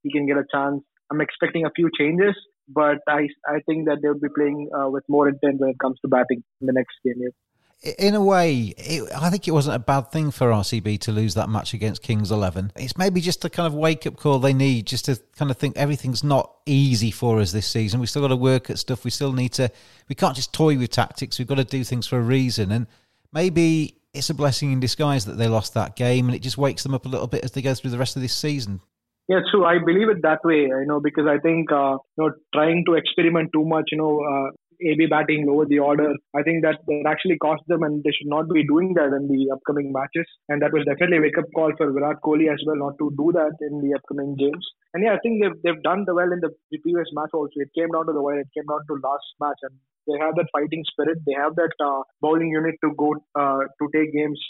He 0.03 0.11
can 0.11 0.27
get 0.27 0.37
a 0.37 0.45
chance. 0.51 0.83
I'm 1.13 1.21
expecting 1.21 1.65
a 1.65 1.71
few 1.77 1.91
changes, 1.97 2.35
but 2.69 2.99
I 3.09 3.29
I 3.47 3.61
think 3.67 3.87
that 3.87 3.99
they'll 4.03 4.19
be 4.19 4.35
playing 4.35 4.69
uh, 4.77 4.89
with 4.91 5.05
more 5.09 5.29
intent 5.29 5.61
when 5.61 5.71
it 5.71 5.79
comes 5.79 5.99
to 6.03 6.09
batting 6.09 6.43
in 6.61 6.67
the 6.67 6.73
next 6.73 6.97
game. 7.05 7.19
Yeah 7.19 7.35
in 7.83 8.15
a 8.15 8.23
way, 8.23 8.75
it, 8.79 9.11
I 9.15 9.29
think 9.31 9.47
it 9.47 9.51
wasn't 9.51 9.77
a 9.77 9.79
bad 9.79 10.11
thing 10.11 10.31
for 10.31 10.51
RCB 10.51 11.01
to 11.01 11.13
lose 11.13 11.35
that 11.35 11.51
match 11.51 11.75
against 11.75 12.03
Kings 12.03 12.31
11. 12.31 12.73
It's 12.77 12.97
maybe 12.97 13.21
just 13.21 13.43
the 13.43 13.51
kind 13.51 13.67
of 13.67 13.75
wake 13.75 14.07
up 14.07 14.17
call 14.17 14.39
they 14.39 14.55
need 14.55 14.87
just 14.87 15.05
to 15.05 15.21
kind 15.37 15.51
of 15.51 15.59
think 15.59 15.77
everything's 15.77 16.25
not 16.25 16.51
easy 16.65 17.11
for 17.11 17.41
us 17.41 17.53
this 17.53 17.67
season. 17.67 18.01
We've 18.01 18.09
still 18.09 18.23
got 18.23 18.29
to 18.29 18.37
work 18.37 18.71
at 18.71 18.79
stuff. 18.79 19.05
We 19.05 19.11
still 19.11 19.33
need 19.33 19.53
to, 19.55 19.71
we 20.09 20.15
can't 20.15 20.35
just 20.35 20.53
toy 20.53 20.79
with 20.79 20.91
tactics. 20.91 21.39
We've 21.39 21.49
got 21.49 21.57
to 21.57 21.65
do 21.65 21.85
things 21.85 22.07
for 22.07 22.19
a 22.19 22.23
reason. 22.23 22.73
And 22.73 22.87
maybe 23.33 23.99
it's 24.15 24.31
a 24.31 24.35
blessing 24.35 24.73
in 24.73 24.81
disguise 24.81 25.27
that 25.27 25.37
they 25.37 25.49
lost 25.49 25.75
that 25.75 25.97
game 25.97 26.27
and 26.27 26.35
it 26.35 26.41
just 26.41 26.57
wakes 26.57 26.85
them 26.85 26.95
up 26.95 27.05
a 27.05 27.09
little 27.09 27.27
bit 27.27 27.45
as 27.45 27.53
they 27.53 27.61
go 27.61 27.75
through 27.75 27.91
the 27.91 27.99
rest 27.99 28.17
of 28.17 28.23
this 28.23 28.35
season. 28.35 28.81
Yeah, 29.29 29.41
true. 29.51 29.65
I 29.65 29.79
believe 29.85 30.11
it 30.11 30.23
that 30.23 30.41
way, 30.45 30.67
you 30.69 30.85
know, 30.87 31.01
because 31.01 31.27
I 31.27 31.39
think, 31.39 31.73
uh, 31.73 31.97
you 32.17 32.25
know, 32.25 32.31
trying 32.55 32.85
to 32.87 32.95
experiment 32.95 33.51
too 33.55 33.65
much, 33.65 33.85
you 33.91 33.99
know, 33.99 34.21
uh, 34.21 34.51
AB 34.81 35.07
batting 35.07 35.47
lower 35.47 35.67
the 35.67 35.79
order. 35.79 36.13
I 36.35 36.43
think 36.43 36.63
that 36.63 36.79
that 36.87 37.05
actually 37.07 37.39
cost 37.39 37.63
them, 37.69 37.83
and 37.83 38.03
they 38.03 38.11
should 38.11 38.29
not 38.29 38.49
be 38.49 38.67
doing 38.67 38.95
that 38.95 39.13
in 39.13 39.29
the 39.29 39.51
upcoming 39.53 39.93
matches. 39.93 40.27
And 40.49 40.63
that 40.63 40.73
was 40.73 40.85
definitely 40.85 41.19
a 41.19 41.21
wake 41.21 41.39
up 41.39 41.47
call 41.55 41.73
for 41.77 41.93
Virat 41.93 42.19
Kohli 42.25 42.53
as 42.53 42.63
well, 42.67 42.77
not 42.77 42.99
to 42.99 43.11
do 43.17 43.33
that 43.33 43.55
in 43.61 43.81
the 43.81 43.95
upcoming 43.95 44.37
games. 44.37 44.67
And 44.95 45.05
yeah, 45.05 45.15
I 45.15 45.21
think 45.23 45.43
they've 45.43 45.59
they've 45.63 45.83
done 45.83 46.05
the 46.07 46.15
well 46.15 46.33
in 46.33 46.41
the 46.41 46.51
previous 46.83 47.09
match 47.13 47.31
also. 47.33 47.65
It 47.67 47.75
came 47.75 47.91
down 47.93 48.07
to 48.07 48.13
the 48.13 48.23
wire. 48.23 48.41
It 48.41 48.55
came 48.55 48.69
down 48.69 48.87
to 48.89 49.01
last 49.03 49.29
match, 49.41 49.61
and 49.63 49.75
they 50.07 50.19
have 50.21 50.35
that 50.37 50.53
fighting 50.53 50.85
spirit. 50.93 51.19
They 51.27 51.35
have 51.35 51.55
that 51.57 51.75
uh, 51.81 52.03
bowling 52.21 52.51
unit 52.51 52.77
to 52.85 52.95
go 52.97 53.15
uh, 53.35 53.67
to 53.67 53.85
take 53.95 54.13
games 54.13 54.41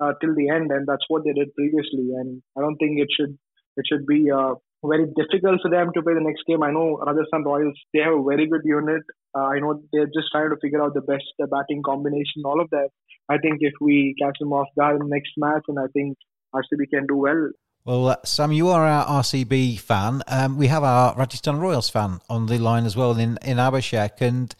uh, 0.00 0.12
till 0.20 0.34
the 0.34 0.48
end, 0.48 0.70
and 0.70 0.86
that's 0.86 1.04
what 1.08 1.24
they 1.24 1.32
did 1.32 1.54
previously. 1.54 2.12
And 2.18 2.42
I 2.56 2.60
don't 2.60 2.76
think 2.76 3.00
it 3.00 3.08
should 3.14 3.38
it 3.76 3.84
should 3.88 4.06
be 4.06 4.30
uh, 4.30 4.54
very 4.88 5.06
difficult 5.16 5.60
for 5.62 5.70
them 5.70 5.90
to 5.94 6.02
play 6.02 6.14
the 6.14 6.20
next 6.20 6.42
game. 6.46 6.62
I 6.62 6.70
know 6.70 6.98
Rajasthan 6.98 7.44
Royals, 7.44 7.78
they 7.92 8.00
have 8.00 8.14
a 8.14 8.22
very 8.22 8.46
good 8.46 8.62
unit. 8.64 9.02
Uh, 9.34 9.48
I 9.54 9.58
know 9.58 9.82
they're 9.92 10.06
just 10.06 10.28
trying 10.32 10.50
to 10.50 10.56
figure 10.60 10.82
out 10.82 10.94
the 10.94 11.00
best 11.00 11.24
batting 11.38 11.82
combination, 11.82 12.42
all 12.44 12.60
of 12.60 12.70
that. 12.70 12.88
I 13.28 13.38
think 13.38 13.58
if 13.60 13.72
we 13.80 14.14
catch 14.20 14.38
them 14.38 14.52
off 14.52 14.68
guard 14.78 15.00
in 15.00 15.08
the 15.08 15.14
next 15.14 15.32
match, 15.36 15.64
and 15.68 15.78
I 15.78 15.86
think 15.92 16.18
RCB 16.54 16.90
can 16.90 17.06
do 17.06 17.16
well. 17.16 17.50
Well, 17.84 18.08
uh, 18.08 18.16
Sam, 18.24 18.52
you 18.52 18.68
are 18.68 18.86
our 18.86 19.22
RCB 19.22 19.78
fan. 19.78 20.22
Um, 20.26 20.56
we 20.56 20.68
have 20.68 20.82
our 20.82 21.14
Rajasthan 21.16 21.58
Royals 21.58 21.90
fan 21.90 22.20
on 22.30 22.46
the 22.46 22.58
line 22.58 22.86
as 22.86 22.96
well 22.96 23.12
in, 23.18 23.38
in 23.42 23.58
Abhishek. 23.58 24.20
And 24.20 24.54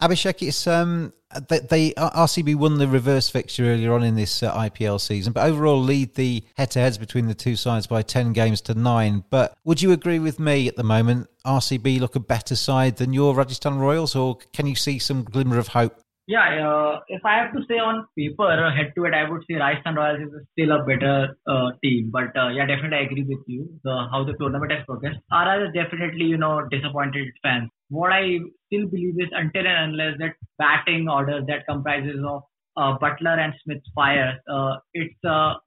Abhishek, 0.00 0.46
it's 0.46 0.66
um, 0.66 1.12
they, 1.48 1.58
they, 1.60 1.90
RCB 1.92 2.56
won 2.56 2.78
the 2.78 2.88
reverse 2.88 3.28
fixture 3.28 3.64
earlier 3.64 3.92
on 3.92 4.02
in 4.02 4.16
this 4.16 4.42
uh, 4.42 4.52
IPL 4.54 5.00
season, 5.00 5.32
but 5.32 5.48
overall 5.48 5.80
lead 5.80 6.14
the 6.14 6.44
head-to-heads 6.56 6.98
between 6.98 7.26
the 7.26 7.34
two 7.34 7.56
sides 7.56 7.86
by 7.86 8.02
ten 8.02 8.32
games 8.32 8.60
to 8.62 8.74
nine. 8.74 9.24
But 9.30 9.54
would 9.64 9.80
you 9.82 9.92
agree 9.92 10.18
with 10.18 10.40
me 10.40 10.66
at 10.68 10.76
the 10.76 10.82
moment? 10.82 11.28
RCB 11.46 12.00
look 12.00 12.16
a 12.16 12.20
better 12.20 12.56
side 12.56 12.96
than 12.96 13.12
your 13.12 13.34
Rajasthan 13.34 13.78
Royals, 13.78 14.16
or 14.16 14.38
can 14.52 14.66
you 14.66 14.74
see 14.74 14.98
some 14.98 15.22
glimmer 15.22 15.58
of 15.58 15.68
hope? 15.68 16.00
Yeah, 16.26 16.64
uh, 16.64 17.00
if 17.08 17.24
I 17.24 17.38
have 17.38 17.52
to 17.54 17.60
say 17.66 17.78
on 17.78 18.06
paper, 18.16 18.44
uh, 18.44 18.70
head 18.74 18.92
to 18.94 19.04
head, 19.04 19.14
I 19.14 19.28
would 19.28 19.42
say 19.48 19.54
Rajasthan 19.54 19.96
Royals 19.96 20.20
is 20.20 20.46
still 20.52 20.72
a 20.72 20.84
better 20.84 21.36
uh, 21.46 21.70
team. 21.82 22.10
But 22.12 22.36
uh, 22.36 22.48
yeah, 22.48 22.66
definitely 22.66 22.98
I 22.98 23.02
agree 23.02 23.24
with 23.24 23.42
you. 23.48 23.68
The 23.82 24.06
how 24.12 24.22
the 24.24 24.34
tournament 24.34 24.70
has 24.70 24.84
progressed. 24.86 25.18
RR 25.32 25.66
is 25.66 25.72
definitely 25.74 26.26
you 26.26 26.38
know 26.38 26.68
disappointed 26.70 27.28
fans. 27.42 27.70
What 27.88 28.12
I 28.12 28.38
still 28.70 28.86
believe 28.86 29.20
is 29.20 29.32
until 29.32 29.66
and 29.66 29.92
unless 29.92 30.18
that 30.18 30.34
batting 30.58 31.08
order 31.08 31.40
that 31.46 31.66
comprises 31.66 32.24
of 32.26 32.42
uh, 32.76 32.96
Buttler 32.98 33.38
and 33.38 33.52
Smith 33.64 33.82
fires, 33.94 34.38
uh, 34.48 34.76
it's 34.94 35.14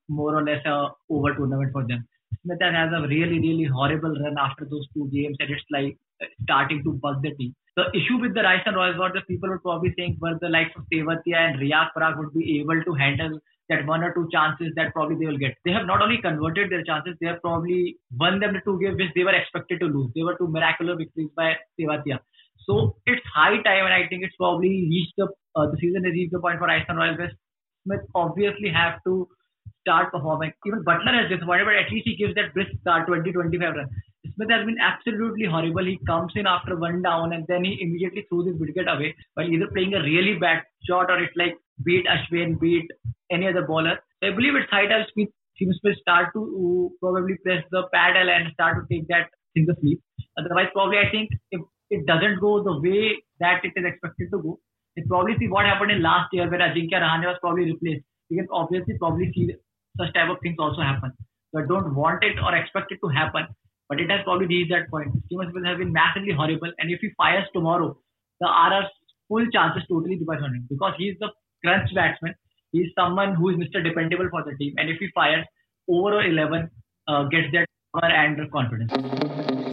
more 0.07 0.37
or 0.37 0.43
less 0.43 0.65
a 0.65 0.87
over 1.09 1.35
tournament 1.35 1.71
for 1.73 1.85
them. 1.85 2.07
Smith 2.43 2.59
has 2.61 2.91
a 2.93 3.07
really 3.07 3.39
really 3.39 3.65
horrible 3.65 4.15
run 4.23 4.37
after 4.39 4.65
those 4.65 4.87
two 4.93 5.09
games, 5.11 5.37
and 5.39 5.49
it's 5.51 5.63
like 5.71 5.97
starting 6.43 6.83
to 6.83 6.93
bug 6.93 7.21
the 7.21 7.31
team 7.35 7.53
the 7.75 7.89
issue 7.93 8.17
with 8.21 8.35
the 8.35 8.43
Rajasthan 8.43 8.75
Royals 8.75 8.97
was 8.97 9.11
that 9.15 9.27
people 9.27 9.49
would 9.49 9.63
probably 9.63 9.91
think 9.93 10.21
were 10.21 10.37
the 10.39 10.49
likes 10.49 10.75
of 10.75 10.83
Tewatia 10.93 11.37
and 11.37 11.59
Riyan 11.59 11.89
Parag 11.97 12.17
would 12.17 12.33
be 12.33 12.59
able 12.59 12.83
to 12.83 12.93
handle 12.93 13.39
that 13.69 13.85
one 13.87 14.03
or 14.03 14.13
two 14.13 14.27
chances 14.31 14.71
that 14.75 14.93
probably 14.93 15.15
they 15.17 15.25
will 15.25 15.39
get. 15.39 15.55
They 15.65 15.71
have 15.71 15.87
not 15.87 16.01
only 16.01 16.19
converted 16.21 16.69
their 16.69 16.83
chances, 16.83 17.15
they 17.19 17.27
have 17.27 17.41
probably 17.41 17.97
won 18.19 18.39
them 18.39 18.53
the 18.53 18.61
two 18.63 18.79
games 18.79 18.97
which 18.97 19.13
they 19.15 19.23
were 19.23 19.33
expected 19.33 19.79
to 19.79 19.87
lose. 19.87 20.11
They 20.13 20.21
were 20.21 20.35
two 20.37 20.47
miraculous 20.47 20.97
victories 20.97 21.29
by 21.35 21.55
Tewatia. 21.79 22.19
So 22.65 22.95
it's 23.05 23.21
high 23.33 23.61
time, 23.63 23.85
and 23.85 23.93
I 23.93 24.07
think 24.07 24.23
it's 24.23 24.35
probably 24.35 24.69
reached 24.89 25.13
the 25.17 25.27
uh, 25.55 25.67
the 25.71 25.77
season 25.79 26.03
has 26.03 26.13
reached 26.13 26.33
the 26.33 26.39
point 26.39 26.59
for 26.59 26.67
Rajasthan 26.67 26.97
Royals 26.97 27.17
where 27.17 27.31
Smith 27.85 28.01
obviously 28.15 28.69
have 28.69 29.03
to 29.05 29.27
start 29.81 30.11
performing. 30.11 30.51
Even 30.65 30.83
Buttler 30.83 31.13
has 31.19 31.29
disappointed, 31.29 31.65
but 31.65 31.75
at 31.75 31.91
least 31.91 32.07
he 32.07 32.15
gives 32.15 32.33
that 32.35 32.53
brisk 32.53 32.71
start, 32.81 33.07
20, 33.07 33.31
25 33.31 33.75
runs. 33.75 33.91
Smith 34.35 34.49
has 34.49 34.65
been 34.65 34.79
absolutely 34.79 35.45
horrible. 35.45 35.85
He 35.85 35.99
comes 36.07 36.31
in 36.35 36.47
after 36.47 36.77
one 36.77 37.01
down 37.01 37.33
and 37.33 37.45
then 37.47 37.63
he 37.65 37.77
immediately 37.81 38.25
throws 38.29 38.47
his 38.47 38.59
wicket 38.59 38.87
away 38.87 39.15
while 39.35 39.47
either 39.47 39.67
playing 39.73 39.93
a 39.93 40.01
really 40.01 40.35
bad 40.39 40.63
shot 40.87 41.11
or 41.11 41.21
it's 41.21 41.35
like 41.35 41.57
beat 41.83 42.05
Ashwin, 42.07 42.59
beat 42.59 42.89
any 43.31 43.47
other 43.47 43.67
bowler. 43.67 43.99
I 44.23 44.31
believe 44.31 44.55
it's 44.55 44.71
high 44.71 44.87
time 44.87 45.05
Smith 45.13 45.29
seems 45.59 45.79
start 46.01 46.29
to 46.33 46.91
probably 46.99 47.35
press 47.43 47.63
the 47.71 47.83
paddle 47.93 48.29
and 48.29 48.51
start 48.53 48.77
to 48.79 48.83
take 48.93 49.07
that 49.09 49.29
single 49.55 49.75
sleep. 49.81 50.01
Otherwise, 50.39 50.69
probably 50.73 50.97
I 50.97 51.11
think 51.11 51.29
if 51.51 51.61
it 51.89 52.05
doesn't 52.05 52.39
go 52.39 52.63
the 52.63 52.79
way 52.79 53.21
that 53.39 53.63
it 53.63 53.73
is 53.75 53.85
expected 53.85 54.29
to 54.31 54.41
go, 54.41 54.59
it 54.95 55.07
probably 55.07 55.35
see 55.39 55.47
what 55.47 55.65
happened 55.65 55.91
in 55.91 56.01
last 56.01 56.29
year 56.31 56.49
where 56.49 56.59
Ajinkya 56.59 57.01
Rahane 57.01 57.25
was 57.25 57.37
probably 57.41 57.65
replaced. 57.65 58.05
You 58.29 58.37
can 58.37 58.47
obviously 58.51 58.97
probably 58.97 59.31
see 59.33 59.53
such 59.97 60.13
type 60.13 60.29
of 60.29 60.37
things 60.41 60.55
also 60.59 60.81
happen. 60.81 61.11
So 61.53 61.61
I 61.61 61.65
don't 61.67 61.95
want 61.95 62.23
it 62.23 62.37
or 62.39 62.55
expect 62.55 62.91
it 62.91 62.99
to 63.03 63.09
happen. 63.09 63.47
But 63.89 63.99
it 63.99 64.09
has 64.09 64.21
probably 64.23 64.47
reached 64.47 64.71
that 64.71 64.89
point. 64.89 65.11
Steven 65.25 65.51
Smith 65.51 65.65
has 65.65 65.77
been 65.77 65.91
massively 65.91 66.33
horrible. 66.33 66.71
And 66.79 66.89
if 66.89 66.99
he 67.01 67.09
fires 67.17 67.45
tomorrow, 67.53 67.97
the 68.39 68.47
RR's 68.47 68.89
full 69.27 69.45
chances 69.51 69.83
totally 69.89 70.15
depend 70.15 70.43
on 70.43 70.55
him 70.55 70.67
because 70.69 70.93
he's 70.97 71.15
the 71.19 71.29
crunch 71.63 71.93
batsman. 71.93 72.33
He's 72.71 72.89
someone 72.97 73.35
who 73.35 73.49
is 73.49 73.57
Mr. 73.57 73.83
Dependable 73.83 74.29
for 74.31 74.43
the 74.43 74.57
team. 74.57 74.73
And 74.77 74.89
if 74.89 74.97
he 74.99 75.09
fires, 75.13 75.45
over 75.87 76.23
11 76.23 76.69
uh, 77.07 77.23
gets 77.25 77.51
that 77.53 77.67
power 77.93 78.09
and 78.09 78.51
confidence. 78.51 79.72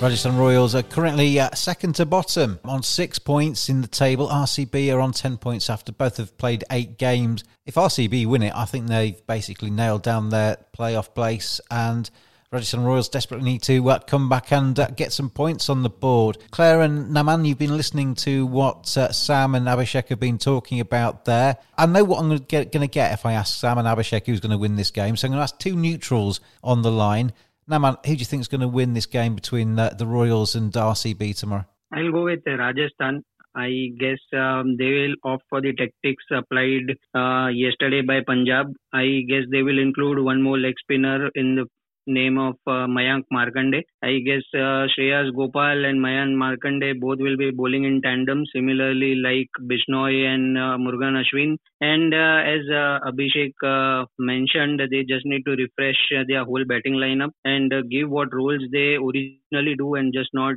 Rajasthan 0.00 0.38
Royals 0.38 0.74
are 0.74 0.82
currently 0.82 1.38
uh, 1.38 1.50
second 1.54 1.94
to 1.96 2.06
bottom 2.06 2.58
on 2.64 2.82
six 2.82 3.18
points 3.18 3.68
in 3.68 3.82
the 3.82 3.86
table. 3.86 4.28
RCB 4.28 4.94
are 4.94 4.98
on 5.00 5.12
10 5.12 5.36
points 5.36 5.68
after 5.68 5.92
both 5.92 6.16
have 6.16 6.38
played 6.38 6.64
eight 6.70 6.96
games. 6.96 7.44
If 7.66 7.74
RCB 7.74 8.24
win 8.26 8.42
it, 8.42 8.54
I 8.56 8.64
think 8.64 8.86
they've 8.86 9.26
basically 9.26 9.68
nailed 9.68 10.02
down 10.02 10.30
their 10.30 10.56
playoff 10.74 11.14
place 11.14 11.60
and 11.70 12.08
Rajasthan 12.50 12.82
Royals 12.82 13.10
desperately 13.10 13.44
need 13.44 13.62
to 13.64 13.90
uh, 13.90 13.98
come 13.98 14.30
back 14.30 14.52
and 14.52 14.80
uh, 14.80 14.88
get 14.88 15.12
some 15.12 15.28
points 15.28 15.68
on 15.68 15.82
the 15.82 15.90
board. 15.90 16.38
Claire 16.50 16.80
and 16.80 17.14
Naman, 17.14 17.46
you've 17.46 17.58
been 17.58 17.76
listening 17.76 18.14
to 18.16 18.46
what 18.46 18.96
uh, 18.96 19.12
Sam 19.12 19.54
and 19.54 19.66
Abhishek 19.66 20.08
have 20.08 20.18
been 20.18 20.38
talking 20.38 20.80
about 20.80 21.26
there. 21.26 21.58
I 21.76 21.84
know 21.84 22.04
what 22.04 22.20
I'm 22.20 22.28
going 22.38 22.66
to 22.66 22.86
get 22.88 23.12
if 23.12 23.26
I 23.26 23.34
ask 23.34 23.54
Sam 23.54 23.76
and 23.76 23.86
Abhishek 23.86 24.24
who's 24.24 24.40
going 24.40 24.50
to 24.50 24.58
win 24.58 24.76
this 24.76 24.90
game. 24.90 25.16
So 25.16 25.26
I'm 25.26 25.32
going 25.32 25.40
to 25.40 25.44
ask 25.44 25.58
two 25.58 25.76
neutrals 25.76 26.40
on 26.64 26.80
the 26.80 26.90
line. 26.90 27.34
Naman, 27.70 28.04
who 28.04 28.14
do 28.14 28.18
you 28.18 28.24
think 28.26 28.40
is 28.40 28.48
going 28.48 28.62
to 28.62 28.68
win 28.68 28.94
this 28.94 29.06
game 29.06 29.36
between 29.36 29.78
uh, 29.78 29.94
the 29.96 30.06
Royals 30.06 30.56
and 30.56 30.72
RCB 30.72 31.38
tomorrow? 31.38 31.66
I'll 31.94 32.10
go 32.10 32.24
with 32.24 32.40
Rajasthan. 32.44 33.22
I 33.54 33.90
guess 33.98 34.18
um, 34.32 34.76
they 34.76 34.90
will 34.90 35.14
opt 35.24 35.44
for 35.48 35.60
the 35.60 35.72
tactics 35.74 36.24
applied 36.30 36.94
uh, 37.14 37.48
yesterday 37.48 38.02
by 38.02 38.20
Punjab. 38.26 38.74
I 38.92 39.22
guess 39.28 39.44
they 39.50 39.62
will 39.62 39.78
include 39.78 40.18
one 40.20 40.42
more 40.42 40.58
leg 40.58 40.74
spinner 40.78 41.30
in 41.34 41.56
the 41.56 41.66
name 42.10 42.38
of 42.38 42.56
uh, 42.66 42.86
Mayank 42.96 43.24
Markande. 43.32 43.82
I 44.02 44.18
guess 44.26 44.42
uh, 44.54 44.86
Shreyas 44.92 45.34
Gopal 45.34 45.84
and 45.84 46.00
Mayank 46.04 46.34
Markande 46.42 47.00
both 47.00 47.18
will 47.18 47.36
be 47.36 47.50
bowling 47.50 47.84
in 47.84 48.02
tandem, 48.02 48.44
similarly 48.54 49.14
like 49.14 49.48
Bishnoi 49.70 50.26
and 50.34 50.58
uh, 50.58 50.76
Murugan 50.84 51.22
Ashwin. 51.22 51.56
And 51.80 52.12
uh, 52.12 52.40
as 52.54 52.62
uh, 52.70 52.98
Abhishek 53.10 53.54
uh, 53.64 54.06
mentioned, 54.18 54.80
they 54.90 55.04
just 55.04 55.24
need 55.24 55.44
to 55.46 55.52
refresh 55.52 56.00
their 56.28 56.44
whole 56.44 56.64
batting 56.66 56.94
lineup 56.94 57.30
and 57.44 57.72
give 57.90 58.10
what 58.10 58.34
roles 58.34 58.62
they 58.72 58.96
originally 58.96 59.76
do 59.78 59.94
and 59.94 60.12
just 60.12 60.30
not 60.34 60.56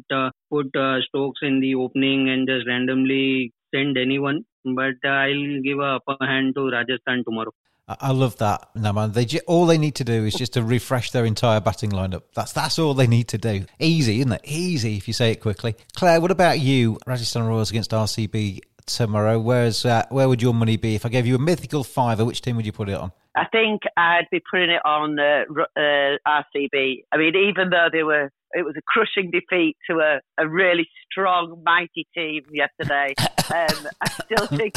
put 0.51 0.67
Stokes 1.07 1.41
in 1.41 1.60
the 1.60 1.75
opening 1.75 2.29
and 2.29 2.48
just 2.48 2.67
randomly 2.67 3.53
send 3.74 3.98
anyone. 3.98 4.43
But 4.65 4.95
I'll 5.05 5.62
give 5.62 5.79
a 5.79 6.00
upper 6.00 6.25
hand 6.25 6.55
to 6.55 6.69
Rajasthan 6.69 7.24
tomorrow. 7.25 7.53
I 7.87 8.11
love 8.11 8.37
that. 8.37 8.69
Naman, 8.75 9.13
they 9.13 9.39
all 9.41 9.65
they 9.65 9.77
need 9.77 9.95
to 9.95 10.05
do 10.05 10.23
is 10.23 10.33
just 10.33 10.53
to 10.53 10.63
refresh 10.63 11.11
their 11.11 11.25
entire 11.25 11.59
batting 11.59 11.91
lineup. 11.91 12.23
That's 12.33 12.53
that's 12.53 12.79
all 12.79 12.93
they 12.93 13.07
need 13.07 13.27
to 13.29 13.37
do. 13.37 13.65
Easy, 13.77 14.19
isn't 14.19 14.31
it? 14.31 14.41
Easy 14.45 14.95
if 14.95 15.07
you 15.07 15.13
say 15.13 15.31
it 15.31 15.41
quickly. 15.41 15.75
Claire, 15.93 16.21
what 16.21 16.31
about 16.31 16.59
you? 16.59 16.97
Rajasthan 17.05 17.45
Royals 17.45 17.71
against 17.71 17.91
RCB 17.91 18.61
tomorrow. 18.85 19.37
Where's 19.37 19.85
uh, 19.85 20.05
where 20.09 20.29
would 20.29 20.41
your 20.41 20.53
money 20.53 20.77
be 20.77 20.95
if 20.95 21.05
I 21.05 21.09
gave 21.09 21.27
you 21.27 21.35
a 21.35 21.39
mythical 21.39 21.83
fiver? 21.83 22.23
Which 22.23 22.41
team 22.41 22.55
would 22.55 22.65
you 22.65 22.71
put 22.71 22.87
it 22.87 22.95
on? 22.95 23.11
I 23.35 23.45
think 23.51 23.81
I'd 23.97 24.27
be 24.31 24.41
putting 24.49 24.69
it 24.69 24.81
on 24.85 25.19
uh, 25.19 25.43
uh, 25.75 26.17
RCB. 26.25 27.03
I 27.11 27.17
mean, 27.17 27.35
even 27.35 27.71
though 27.71 27.87
they 27.91 28.03
were, 28.03 28.29
it 28.51 28.63
was 28.63 28.75
a 28.77 28.81
crushing 28.87 29.31
defeat 29.31 29.75
to 29.89 29.99
a, 29.99 30.21
a 30.41 30.47
really 30.47 30.87
strong, 31.11 31.61
mighty 31.65 32.07
team 32.13 32.43
yesterday. 32.51 33.15
um, 33.19 33.87
I 34.01 34.09
still 34.09 34.47
think, 34.47 34.75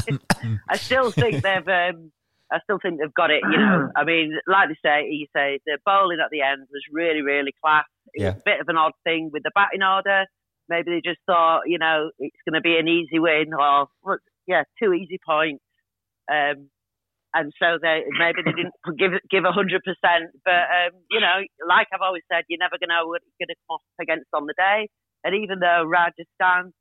I 0.69 0.77
still 0.77 1.11
think 1.11 1.43
they've. 1.43 1.69
Um, 1.69 2.13
I 2.53 2.59
still 2.63 2.79
think 2.81 3.01
they've 3.01 3.15
got 3.15 3.31
it. 3.31 3.43
You 3.51 3.59
know, 3.59 3.91
I 3.97 4.05
mean, 4.05 4.39
like 4.47 4.69
they 4.69 4.79
say, 4.85 5.09
you 5.11 5.27
say 5.35 5.59
the 5.67 5.79
bowling 5.85 6.19
at 6.23 6.31
the 6.31 6.43
end 6.43 6.67
was 6.71 6.83
really, 6.93 7.23
really 7.23 7.53
class. 7.63 7.85
It 8.15 8.23
yeah. 8.23 8.31
was 8.31 8.41
a 8.41 8.45
bit 8.45 8.61
of 8.61 8.69
an 8.69 8.77
odd 8.77 8.93
thing 9.05 9.31
with 9.33 9.43
the 9.43 9.51
batting 9.55 9.83
order. 9.83 10.27
Maybe 10.69 10.91
they 10.91 11.03
just 11.05 11.21
thought, 11.27 11.63
you 11.67 11.79
know, 11.79 12.11
it's 12.19 12.43
going 12.49 12.59
to 12.59 12.61
be 12.61 12.77
an 12.79 12.89
easy 12.89 13.19
win, 13.19 13.55
or 13.55 13.87
yeah, 14.47 14.63
two 14.83 14.93
easy 14.93 15.19
points. 15.25 15.63
Um, 16.31 16.71
and 17.35 17.53
so 17.61 17.79
they 17.81 18.03
maybe 18.19 18.41
they 18.43 18.57
didn't 18.57 18.75
give 18.99 19.13
give 19.31 19.45
a 19.45 19.53
hundred 19.53 19.83
percent. 19.85 20.33
But 20.45 20.67
um, 20.71 20.99
you 21.11 21.21
know, 21.21 21.45
like 21.69 21.87
I've 21.93 22.03
always 22.03 22.23
said, 22.31 22.45
you're 22.49 22.63
never 22.63 22.79
going 22.79 22.89
to 22.89 22.97
know 22.97 23.07
what 23.07 23.23
you're 23.23 23.47
going 23.47 23.55
to 23.55 23.63
come 23.67 23.79
up 23.79 23.85
against 24.01 24.31
on 24.33 24.47
the 24.47 24.55
day. 24.57 24.89
And 25.23 25.35
even 25.35 25.59
though 25.59 25.85
Rajasthan 25.87 26.73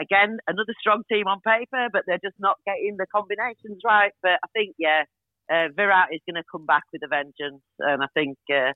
again, 0.00 0.38
another 0.46 0.74
strong 0.80 1.02
team 1.10 1.26
on 1.26 1.40
paper, 1.40 1.88
but 1.92 2.02
they're 2.06 2.22
just 2.22 2.36
not 2.38 2.56
getting 2.66 2.96
the 2.98 3.06
combinations 3.14 3.80
right. 3.84 4.12
But 4.22 4.38
I 4.44 4.48
think, 4.54 4.76
yeah, 4.78 5.02
uh, 5.50 5.68
Virat 5.74 6.08
is 6.12 6.20
going 6.28 6.40
to 6.40 6.46
come 6.50 6.66
back 6.66 6.84
with 6.92 7.02
a 7.04 7.08
vengeance, 7.08 7.62
and 7.78 8.02
I 8.02 8.06
think 8.14 8.36
uh, 8.50 8.72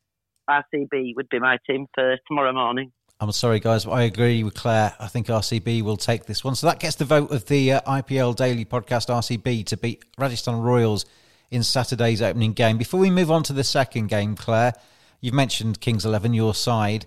RCB 0.49 1.15
would 1.17 1.29
be 1.29 1.39
my 1.39 1.59
team 1.69 1.87
for 1.95 2.17
tomorrow 2.29 2.53
morning. 2.53 2.93
I'm 3.23 3.33
sorry, 3.33 3.61
guys, 3.61 3.85
but 3.85 3.91
I 3.91 4.03
agree 4.05 4.43
with 4.43 4.55
Claire. 4.55 4.95
I 4.99 5.07
think 5.07 5.27
RCB 5.27 5.83
will 5.83 5.99
take 5.99 6.25
this 6.25 6.43
one. 6.43 6.55
So 6.55 6.67
that 6.69 6.81
gets 6.81 6.97
the 6.97 7.05
vote 7.05 7.31
of 7.31 7.47
the 7.47 7.73
uh, 7.73 7.81
IPL 7.83 8.35
Daily 8.35 8.65
Podcast 8.65 9.09
RCB 9.09 9.67
to 9.67 9.77
beat 9.77 10.05
Rajasthan 10.17 10.59
Royals 10.59 11.05
in 11.51 11.63
Saturday's 11.63 12.23
opening 12.23 12.55
game. 12.55 12.79
Before 12.79 12.99
we 12.99 13.11
move 13.11 13.31
on 13.31 13.43
to 13.43 13.53
the 13.53 13.65
second 13.65 14.07
game, 14.07 14.37
Claire, 14.37 14.73
you've 15.21 15.35
mentioned 15.35 15.83
Kings 15.83 16.07
11, 16.07 16.33
your 16.33 16.55
side. 16.55 17.05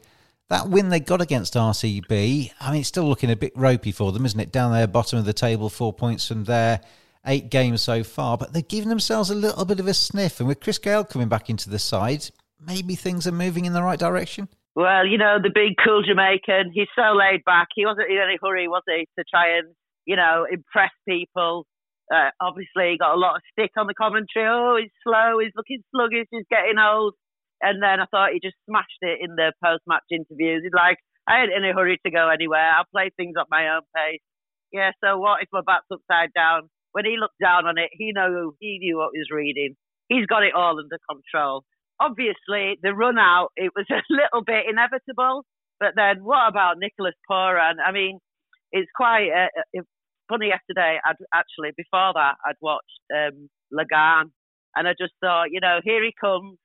That 0.50 0.70
win 0.70 0.90
they 0.90 1.00
got 1.00 1.22
against 1.22 1.54
RCB, 1.54 2.52
I 2.60 2.72
mean, 2.72 2.82
it's 2.82 2.90
still 2.90 3.08
looking 3.08 3.32
a 3.32 3.36
bit 3.36 3.54
ropey 3.56 3.92
for 3.92 4.12
them, 4.12 4.26
isn't 4.26 4.40
it? 4.40 4.52
Down 4.52 4.72
there, 4.72 4.88
bottom 4.88 5.18
of 5.18 5.26
the 5.26 5.34
table, 5.34 5.70
four 5.70 5.94
points 5.94 6.28
from 6.28 6.44
there, 6.44 6.82
eight 7.26 7.50
games 7.50 7.82
so 7.82 8.04
far, 8.04 8.38
but 8.38 8.54
they're 8.54 8.62
giving 8.62 8.90
themselves 8.90 9.30
a 9.30 9.36
little 9.36 9.66
bit 9.66 9.80
of 9.80 9.88
a 9.88 9.94
sniff. 9.94 10.40
And 10.40 10.48
with 10.48 10.60
Chris 10.60 10.78
Gayle 10.78 11.06
coming 11.06 11.30
back 11.30 11.50
into 11.50 11.70
the 11.70 11.80
side, 11.80 12.30
maybe 12.60 12.96
things 12.96 13.26
are 13.26 13.32
moving 13.32 13.66
in 13.66 13.74
the 13.74 13.82
right 13.82 14.00
direction. 14.00 14.50
Well, 14.76 15.06
you 15.06 15.18
know, 15.18 15.38
the 15.42 15.52
big 15.54 15.76
cool 15.84 16.02
Jamaican, 16.04 16.72
he's 16.74 16.88
so 16.96 17.14
laid 17.16 17.46
back. 17.46 17.68
He 17.76 17.86
wasn't 17.86 18.10
in 18.10 18.18
any 18.18 18.38
hurry, 18.42 18.68
was 18.68 18.84
he, 18.88 19.08
to 19.18 19.24
try 19.30 19.58
and, 19.58 19.74
you 20.06 20.16
know, 20.16 20.46
impress 20.52 20.92
people. 21.08 21.66
Uh, 22.14 22.30
obviously, 22.42 22.92
he 22.92 22.98
got 22.98 23.14
a 23.14 23.20
lot 23.20 23.36
of 23.36 23.42
stick 23.52 23.72
on 23.78 23.88
the 23.88 23.94
commentary. 23.94 24.48
Oh, 24.50 24.78
he's 24.82 24.92
slow, 25.04 25.40
he's 25.40 25.54
looking 25.56 25.84
sluggish, 25.92 26.28
he's 26.32 26.46
getting 26.50 26.78
old. 26.80 27.14
And 27.64 27.82
then 27.82 28.04
I 28.04 28.06
thought 28.12 28.36
he 28.36 28.44
just 28.44 28.60
smashed 28.68 29.00
it 29.02 29.24
in 29.24 29.40
the 29.40 29.54
post 29.64 29.84
match 29.88 30.04
interviews. 30.12 30.62
He's 30.64 30.76
like, 30.76 31.00
I 31.28 31.42
ain't 31.42 31.56
in 31.56 31.64
a 31.64 31.72
hurry 31.72 31.98
to 32.06 32.12
go 32.12 32.28
anywhere. 32.28 32.76
I'll 32.76 32.92
play 32.92 33.10
things 33.16 33.36
at 33.40 33.48
my 33.50 33.80
own 33.80 33.88
pace. 33.96 34.20
Yeah, 34.74 34.92
so 35.02 35.18
what 35.18 35.42
if 35.42 35.48
my 35.54 35.62
back's 35.66 35.88
upside 35.88 36.34
down? 36.36 36.68
When 36.92 37.06
he 37.06 37.16
looked 37.18 37.40
down 37.42 37.66
on 37.66 37.78
it, 37.78 37.90
he 37.94 38.12
knew 38.12 38.54
he 38.60 38.80
knew 38.80 38.98
what 38.98 39.12
he 39.14 39.20
was 39.20 39.32
reading. 39.32 39.76
He's 40.10 40.26
got 40.26 40.44
it 40.44 40.54
all 40.54 40.78
under 40.78 41.00
control. 41.10 41.64
Obviously, 42.02 42.76
the 42.84 42.94
run 42.94 43.18
out 43.18 43.50
it 43.56 43.72
was 43.76 43.86
a 43.92 44.04
little 44.12 44.44
bit 44.46 44.66
inevitable. 44.68 45.46
But 45.80 45.94
then, 45.96 46.24
what 46.24 46.50
about 46.50 46.78
Nicholas 46.78 47.16
Pooran? 47.32 47.76
I 47.86 47.92
mean, 47.94 48.20
it's 48.74 48.92
quite 48.96 49.30
uh, 49.32 49.80
uh, 49.80 49.84
funny. 50.28 50.48
Yesterday, 50.52 51.00
I'd 51.06 51.16
actually 51.34 51.72
before 51.78 52.12
that, 52.14 52.36
I'd 52.46 52.60
watched 52.62 53.00
um, 53.16 53.48
Lagaan, 53.72 54.36
and 54.76 54.88
I 54.88 54.94
just 55.00 55.14
thought, 55.22 55.52
you 55.52 55.62
know, 55.62 55.80
here 55.84 56.04
he 56.04 56.12
comes 56.20 56.58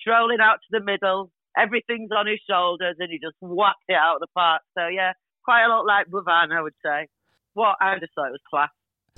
strolling 0.00 0.40
out 0.40 0.58
to 0.62 0.78
the 0.78 0.84
middle. 0.84 1.30
Everything's 1.56 2.10
on 2.16 2.26
his 2.26 2.40
shoulders, 2.48 2.96
and 2.98 3.10
he 3.10 3.18
just 3.18 3.36
whacked 3.40 3.88
it 3.88 3.94
out 3.94 4.16
of 4.16 4.20
the 4.20 4.32
park. 4.34 4.62
So 4.76 4.86
yeah, 4.88 5.12
quite 5.44 5.64
a 5.64 5.68
lot 5.68 5.86
like 5.86 6.06
Bhuvan, 6.08 6.52
I 6.52 6.62
would 6.62 6.74
say. 6.84 7.06
What 7.54 7.76
I 7.80 7.98
just 7.98 8.12
thought 8.14 8.28
it 8.28 8.38
was 8.38 8.40
class. 8.48 8.70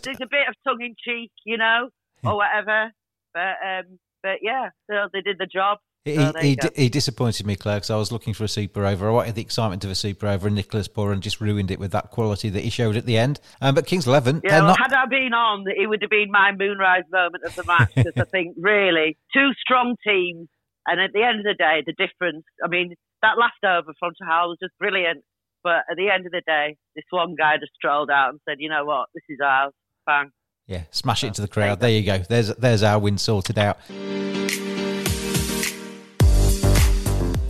There's 0.02 0.20
a 0.20 0.26
bit 0.30 0.48
of 0.48 0.54
tongue 0.64 0.80
in 0.80 0.94
cheek, 0.96 1.32
you 1.44 1.58
know, 1.58 1.90
or 2.24 2.36
whatever. 2.36 2.92
But 3.34 3.56
um, 3.64 3.98
but 4.22 4.38
yeah, 4.42 4.70
so 4.88 5.08
they 5.12 5.20
did 5.20 5.36
the 5.38 5.46
job. 5.46 5.78
He, 6.06 6.16
he, 6.40 6.56
he, 6.76 6.88
disappointed 6.88 7.44
me, 7.44 7.56
Claire, 7.56 7.76
because 7.76 7.90
I 7.90 7.96
was 7.96 8.10
looking 8.10 8.32
for 8.32 8.44
a 8.44 8.48
super 8.48 8.86
over. 8.86 9.08
I 9.08 9.12
wanted 9.12 9.34
the 9.34 9.42
excitement 9.42 9.84
of 9.84 9.90
a 9.90 9.94
super 9.94 10.28
over, 10.28 10.46
and 10.46 10.56
Nicholas 10.56 10.88
Pooran 10.88 11.20
just 11.20 11.42
ruined 11.42 11.70
it 11.70 11.78
with 11.78 11.92
that 11.92 12.10
quality 12.10 12.48
that 12.48 12.64
he 12.64 12.70
showed 12.70 12.96
at 12.96 13.04
the 13.04 13.18
end. 13.18 13.38
Um, 13.60 13.74
but 13.74 13.84
Kings 13.84 14.06
11. 14.06 14.40
Yeah, 14.42 14.60
well, 14.60 14.68
not... 14.68 14.78
had 14.80 14.94
I 14.94 15.04
been 15.04 15.34
on, 15.34 15.66
it 15.68 15.86
would 15.86 16.00
have 16.00 16.10
been 16.10 16.30
my 16.30 16.52
moonrise 16.58 17.02
moment 17.12 17.44
of 17.44 17.54
the 17.54 17.64
match, 17.64 17.90
because 17.94 18.14
I 18.16 18.24
think, 18.24 18.56
really, 18.58 19.18
two 19.34 19.50
strong 19.60 19.94
teams 20.02 20.48
and 20.90 21.00
at 21.00 21.12
the 21.12 21.22
end 21.22 21.38
of 21.38 21.44
the 21.44 21.55
day, 21.55 21.85
the 21.87 21.92
difference, 21.92 22.42
I 22.64 22.68
mean, 22.68 22.94
that 23.22 23.38
last 23.38 23.62
over 23.64 23.92
from 23.98 24.12
Chahal 24.20 24.48
was 24.48 24.59
just 24.61 24.76
brilliant. 24.79 25.22
But 25.62 25.85
at 25.90 25.96
the 25.96 26.11
end 26.11 26.26
of 26.26 26.33
the 26.33 26.42
day, 26.44 26.76
this 26.96 27.05
one 27.11 27.37
guy 27.38 27.59
just 27.59 27.72
strolled 27.74 28.11
out 28.11 28.31
and 28.31 28.40
said, 28.48 28.57
you 28.59 28.68
know 28.68 28.85
what, 28.85 29.09
this 29.14 29.22
is 29.29 29.38
ours. 29.44 29.72
Bang. 30.07 30.31
Yeah, 30.66 30.83
smash 30.90 31.22
it 31.22 31.29
into 31.29 31.42
the 31.42 31.48
crowd. 31.48 31.79
There 31.81 31.90
you 31.90 32.03
go. 32.03 32.18
There's 32.18 32.48
there's 32.57 32.83
our 32.83 32.98
win 32.98 33.18
sorted 33.18 33.59
out. 33.59 33.79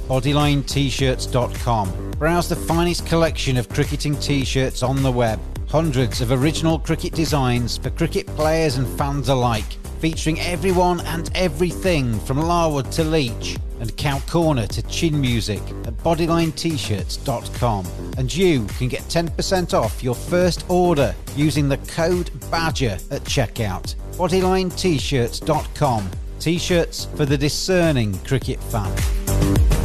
BodylineT-shirts.com. 0.09 2.11
Browse 2.19 2.49
the 2.49 2.57
finest 2.57 3.07
collection 3.07 3.57
of 3.57 3.69
cricketing 3.69 4.17
t-shirts 4.17 4.83
on 4.83 5.05
the 5.05 5.13
web. 5.13 5.39
Hundreds 5.69 6.21
of 6.21 6.33
original 6.33 6.81
cricket 6.81 7.13
designs 7.13 7.79
for 7.79 7.91
cricket 7.91 8.27
players 8.27 8.77
and 8.77 8.89
fans 8.99 9.29
alike 9.29 9.79
featuring 10.01 10.41
everyone 10.41 11.01
and 11.01 11.31
everything 11.35 12.19
from 12.21 12.39
Larwood 12.41 12.91
to 12.93 13.05
Leach. 13.05 13.57
and 13.81 13.97
Cow 13.97 14.19
Corner 14.29 14.67
to 14.67 14.83
Chin 14.83 15.19
Music 15.21 15.63
at 15.87 15.97
bodylinet-shirts.com. 16.05 17.87
And 18.19 18.35
you 18.35 18.67
can 18.79 18.89
get 18.89 19.01
10% 19.05 19.75
off 19.75 20.03
your 20.03 20.15
first 20.15 20.69
order 20.69 21.15
using 21.35 21.69
the 21.69 21.79
code 21.79 22.31
BADGER 22.51 22.99
at 23.11 23.25
checkout. 23.25 23.95
bodylinet-shirts.com. 24.19 26.11
T-shirts 26.39 27.07
for 27.17 27.25
the 27.27 27.39
discerning 27.39 28.19
cricket 28.19 28.63
fan. 28.65 29.80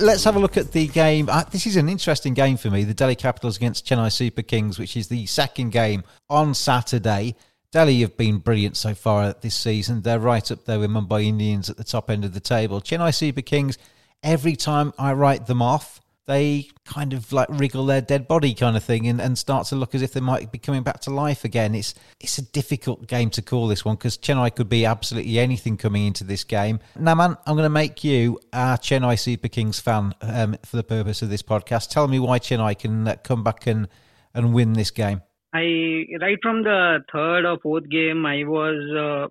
Let's 0.00 0.24
have 0.24 0.36
a 0.36 0.38
look 0.38 0.56
at 0.56 0.72
the 0.72 0.88
game. 0.88 1.28
Uh, 1.28 1.44
this 1.44 1.66
is 1.66 1.76
an 1.76 1.88
interesting 1.88 2.34
game 2.34 2.56
for 2.56 2.70
me. 2.70 2.84
The 2.84 2.94
Delhi 2.94 3.14
Capitals 3.14 3.56
against 3.56 3.86
Chennai 3.86 4.10
Super 4.10 4.42
Kings, 4.42 4.78
which 4.78 4.96
is 4.96 5.08
the 5.08 5.26
second 5.26 5.70
game 5.70 6.04
on 6.28 6.54
Saturday. 6.54 7.36
Delhi 7.70 8.00
have 8.00 8.16
been 8.16 8.38
brilliant 8.38 8.76
so 8.76 8.94
far 8.94 9.32
this 9.32 9.54
season. 9.54 10.02
They're 10.02 10.18
right 10.18 10.50
up 10.50 10.64
there 10.64 10.80
with 10.80 10.90
Mumbai 10.90 11.24
Indians 11.24 11.70
at 11.70 11.76
the 11.76 11.84
top 11.84 12.10
end 12.10 12.24
of 12.24 12.32
the 12.32 12.40
table. 12.40 12.80
Chennai 12.80 13.14
Super 13.14 13.42
Kings, 13.42 13.78
every 14.22 14.56
time 14.56 14.92
I 14.98 15.12
write 15.12 15.46
them 15.46 15.62
off, 15.62 16.00
they 16.26 16.68
kind 16.84 17.12
of 17.12 17.32
like 17.32 17.48
wriggle 17.50 17.86
their 17.86 18.00
dead 18.00 18.28
body 18.28 18.54
kind 18.54 18.76
of 18.76 18.84
thing 18.84 19.08
and, 19.08 19.20
and 19.20 19.36
start 19.36 19.66
to 19.66 19.74
look 19.74 19.94
as 19.94 20.02
if 20.02 20.12
they 20.12 20.20
might 20.20 20.52
be 20.52 20.58
coming 20.58 20.82
back 20.82 21.00
to 21.00 21.10
life 21.10 21.44
again. 21.44 21.74
It's 21.74 21.94
it's 22.20 22.38
a 22.38 22.42
difficult 22.42 23.06
game 23.06 23.30
to 23.30 23.42
call 23.42 23.66
this 23.66 23.84
one 23.84 23.96
because 23.96 24.16
Chennai 24.16 24.54
could 24.54 24.68
be 24.68 24.84
absolutely 24.84 25.38
anything 25.38 25.76
coming 25.76 26.06
into 26.06 26.24
this 26.24 26.44
game. 26.44 26.78
Now, 26.98 27.14
man, 27.14 27.36
I'm 27.46 27.56
going 27.56 27.64
to 27.64 27.70
make 27.70 28.04
you 28.04 28.38
a 28.52 28.78
Chennai 28.80 29.18
Super 29.18 29.48
Kings 29.48 29.80
fan 29.80 30.14
um, 30.20 30.56
for 30.64 30.76
the 30.76 30.84
purpose 30.84 31.22
of 31.22 31.30
this 31.30 31.42
podcast. 31.42 31.90
Tell 31.90 32.06
me 32.06 32.18
why 32.18 32.38
Chennai 32.38 32.78
can 32.78 33.08
uh, 33.08 33.16
come 33.22 33.42
back 33.42 33.66
and, 33.66 33.88
and 34.34 34.54
win 34.54 34.74
this 34.74 34.90
game. 34.90 35.22
I 35.52 36.06
right 36.20 36.38
from 36.42 36.62
the 36.62 37.00
third 37.12 37.44
or 37.44 37.58
fourth 37.58 37.88
game, 37.90 38.24
I 38.24 38.44
was 38.44 38.78
uh, 38.96 39.28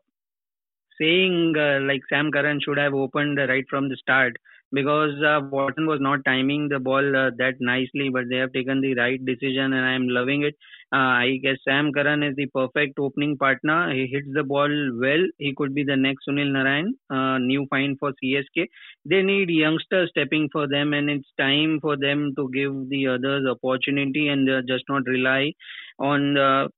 saying 1.00 1.54
uh, 1.58 1.80
like 1.86 2.02
Sam 2.10 2.32
Curran 2.32 2.60
should 2.62 2.78
have 2.78 2.94
opened 2.94 3.38
right 3.38 3.66
from 3.70 3.88
the 3.88 3.96
start 3.96 4.36
because 4.72 5.14
uh, 5.24 5.42
Watson 5.52 5.88
was 5.88 6.00
not 6.02 6.26
timing 6.26 6.70
the 6.70 6.80
ball 6.80 7.16
uh, 7.16 7.32
that 7.38 7.56
nicely, 7.60 8.10
but 8.10 8.24
they 8.30 8.38
have 8.38 8.54
taken 8.54 8.82
the 8.82 8.96
right 8.96 9.24
decision, 9.24 9.74
and 9.74 9.86
I 9.86 9.94
am 9.94 10.08
loving 10.08 10.44
it. 10.44 10.56
Uh, 10.92 11.22
I 11.26 11.40
guess 11.44 11.58
Sam 11.68 11.92
Curran 11.94 12.24
is 12.24 12.36
the 12.36 12.48
perfect 12.48 12.98
opening 13.00 13.38
partner. 13.38 13.94
He 13.94 14.08
hits 14.08 14.28
the 14.34 14.44
ball 14.44 14.70
well. 15.00 15.24
He 15.38 15.54
could 15.56 15.76
be 15.76 15.84
the 15.84 15.96
next 15.96 16.26
Sunil 16.28 16.52
Narayan, 16.52 16.96
uh, 17.10 17.38
new 17.38 17.68
find 17.70 17.98
for 18.00 18.12
CSK. 18.22 18.68
They 19.06 19.22
need 19.22 19.50
youngsters 19.50 20.10
stepping 20.10 20.50
for 20.52 20.68
them, 20.68 20.94
and 20.94 21.10
it's 21.10 21.30
time 21.40 21.80
for 21.82 21.96
them 21.98 22.34
to 22.38 22.50
give 22.54 22.74
the 22.90 23.08
others 23.08 23.46
opportunity 23.48 24.28
and 24.30 24.50
uh, 24.50 24.62
just 24.68 24.84
not 24.90 25.04
rely 25.06 25.54
on 26.00 26.34
the 26.34 26.70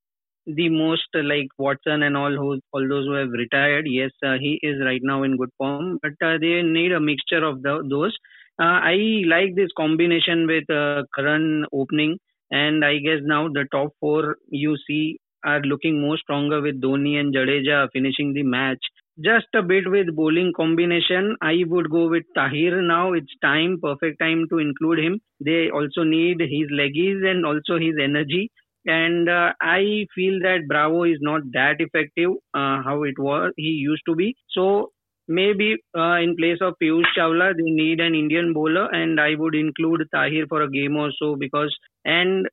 the 0.46 0.68
most 0.68 1.08
like 1.14 1.48
Watson 1.58 2.02
and 2.02 2.16
all 2.16 2.32
who 2.32 2.60
all 2.72 2.88
those 2.88 3.06
who 3.06 3.12
have 3.12 3.30
retired. 3.30 3.86
Yes, 3.88 4.10
uh, 4.24 4.36
he 4.40 4.58
is 4.62 4.80
right 4.84 5.00
now 5.02 5.22
in 5.22 5.36
good 5.36 5.50
form, 5.58 5.98
but 6.02 6.12
uh, 6.24 6.38
they 6.38 6.62
need 6.62 6.92
a 6.92 7.00
mixture 7.00 7.44
of 7.44 7.62
the, 7.62 7.86
those. 7.88 8.16
Uh, 8.60 8.78
I 8.92 9.22
like 9.26 9.54
this 9.54 9.70
combination 9.76 10.46
with 10.46 10.68
uh, 10.70 11.04
Curran 11.14 11.66
opening, 11.72 12.18
and 12.50 12.84
I 12.84 12.98
guess 12.98 13.20
now 13.22 13.48
the 13.48 13.66
top 13.72 13.92
four 14.00 14.36
you 14.50 14.76
see 14.86 15.18
are 15.44 15.60
looking 15.62 16.00
more 16.00 16.18
stronger 16.18 16.60
with 16.60 16.80
Dhoni 16.80 17.18
and 17.18 17.34
Jadeja 17.34 17.88
finishing 17.92 18.32
the 18.32 18.42
match. 18.42 18.78
Just 19.22 19.46
a 19.54 19.62
bit 19.62 19.90
with 19.90 20.14
bowling 20.16 20.52
combination, 20.56 21.36
I 21.42 21.64
would 21.66 21.90
go 21.90 22.08
with 22.08 22.22
Tahir 22.34 22.80
now. 22.80 23.12
It's 23.12 23.32
time, 23.42 23.78
perfect 23.82 24.18
time 24.20 24.46
to 24.50 24.58
include 24.58 25.00
him. 25.00 25.20
They 25.44 25.68
also 25.70 26.02
need 26.02 26.40
his 26.40 26.70
leggies 26.72 27.24
and 27.28 27.44
also 27.44 27.78
his 27.78 27.94
energy 28.02 28.50
and 28.86 29.28
uh, 29.28 29.52
I 29.60 30.06
feel 30.14 30.38
that 30.42 30.66
Bravo 30.68 31.04
is 31.04 31.18
not 31.20 31.42
that 31.52 31.76
effective 31.80 32.30
uh, 32.54 32.82
how 32.82 33.02
it 33.04 33.18
was 33.18 33.52
he 33.56 33.70
used 33.88 34.02
to 34.06 34.14
be. 34.14 34.34
So 34.50 34.90
maybe 35.28 35.76
uh, 35.96 36.16
in 36.26 36.36
place 36.36 36.58
of 36.60 36.74
Piyush 36.82 37.12
Chawla 37.16 37.54
they 37.56 37.70
need 37.70 38.00
an 38.00 38.14
Indian 38.14 38.52
bowler, 38.52 38.88
and 38.92 39.20
I 39.20 39.34
would 39.36 39.54
include 39.54 40.06
Tahir 40.14 40.46
for 40.48 40.62
a 40.62 40.70
game 40.70 40.96
or 40.96 41.10
so 41.18 41.36
because 41.36 41.76
and 42.04 42.46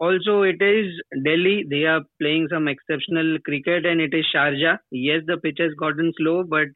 also 0.00 0.42
it 0.42 0.60
is 0.62 0.86
Delhi 1.24 1.64
they 1.70 1.84
are 1.84 2.02
playing 2.20 2.48
some 2.50 2.68
exceptional 2.68 3.38
cricket 3.44 3.86
and 3.86 4.00
it 4.00 4.14
is 4.14 4.26
Sharjah. 4.34 4.78
Yes, 4.90 5.22
the 5.26 5.36
pitch 5.38 5.58
has 5.60 5.74
gotten 5.74 6.12
slow, 6.18 6.44
but 6.44 6.68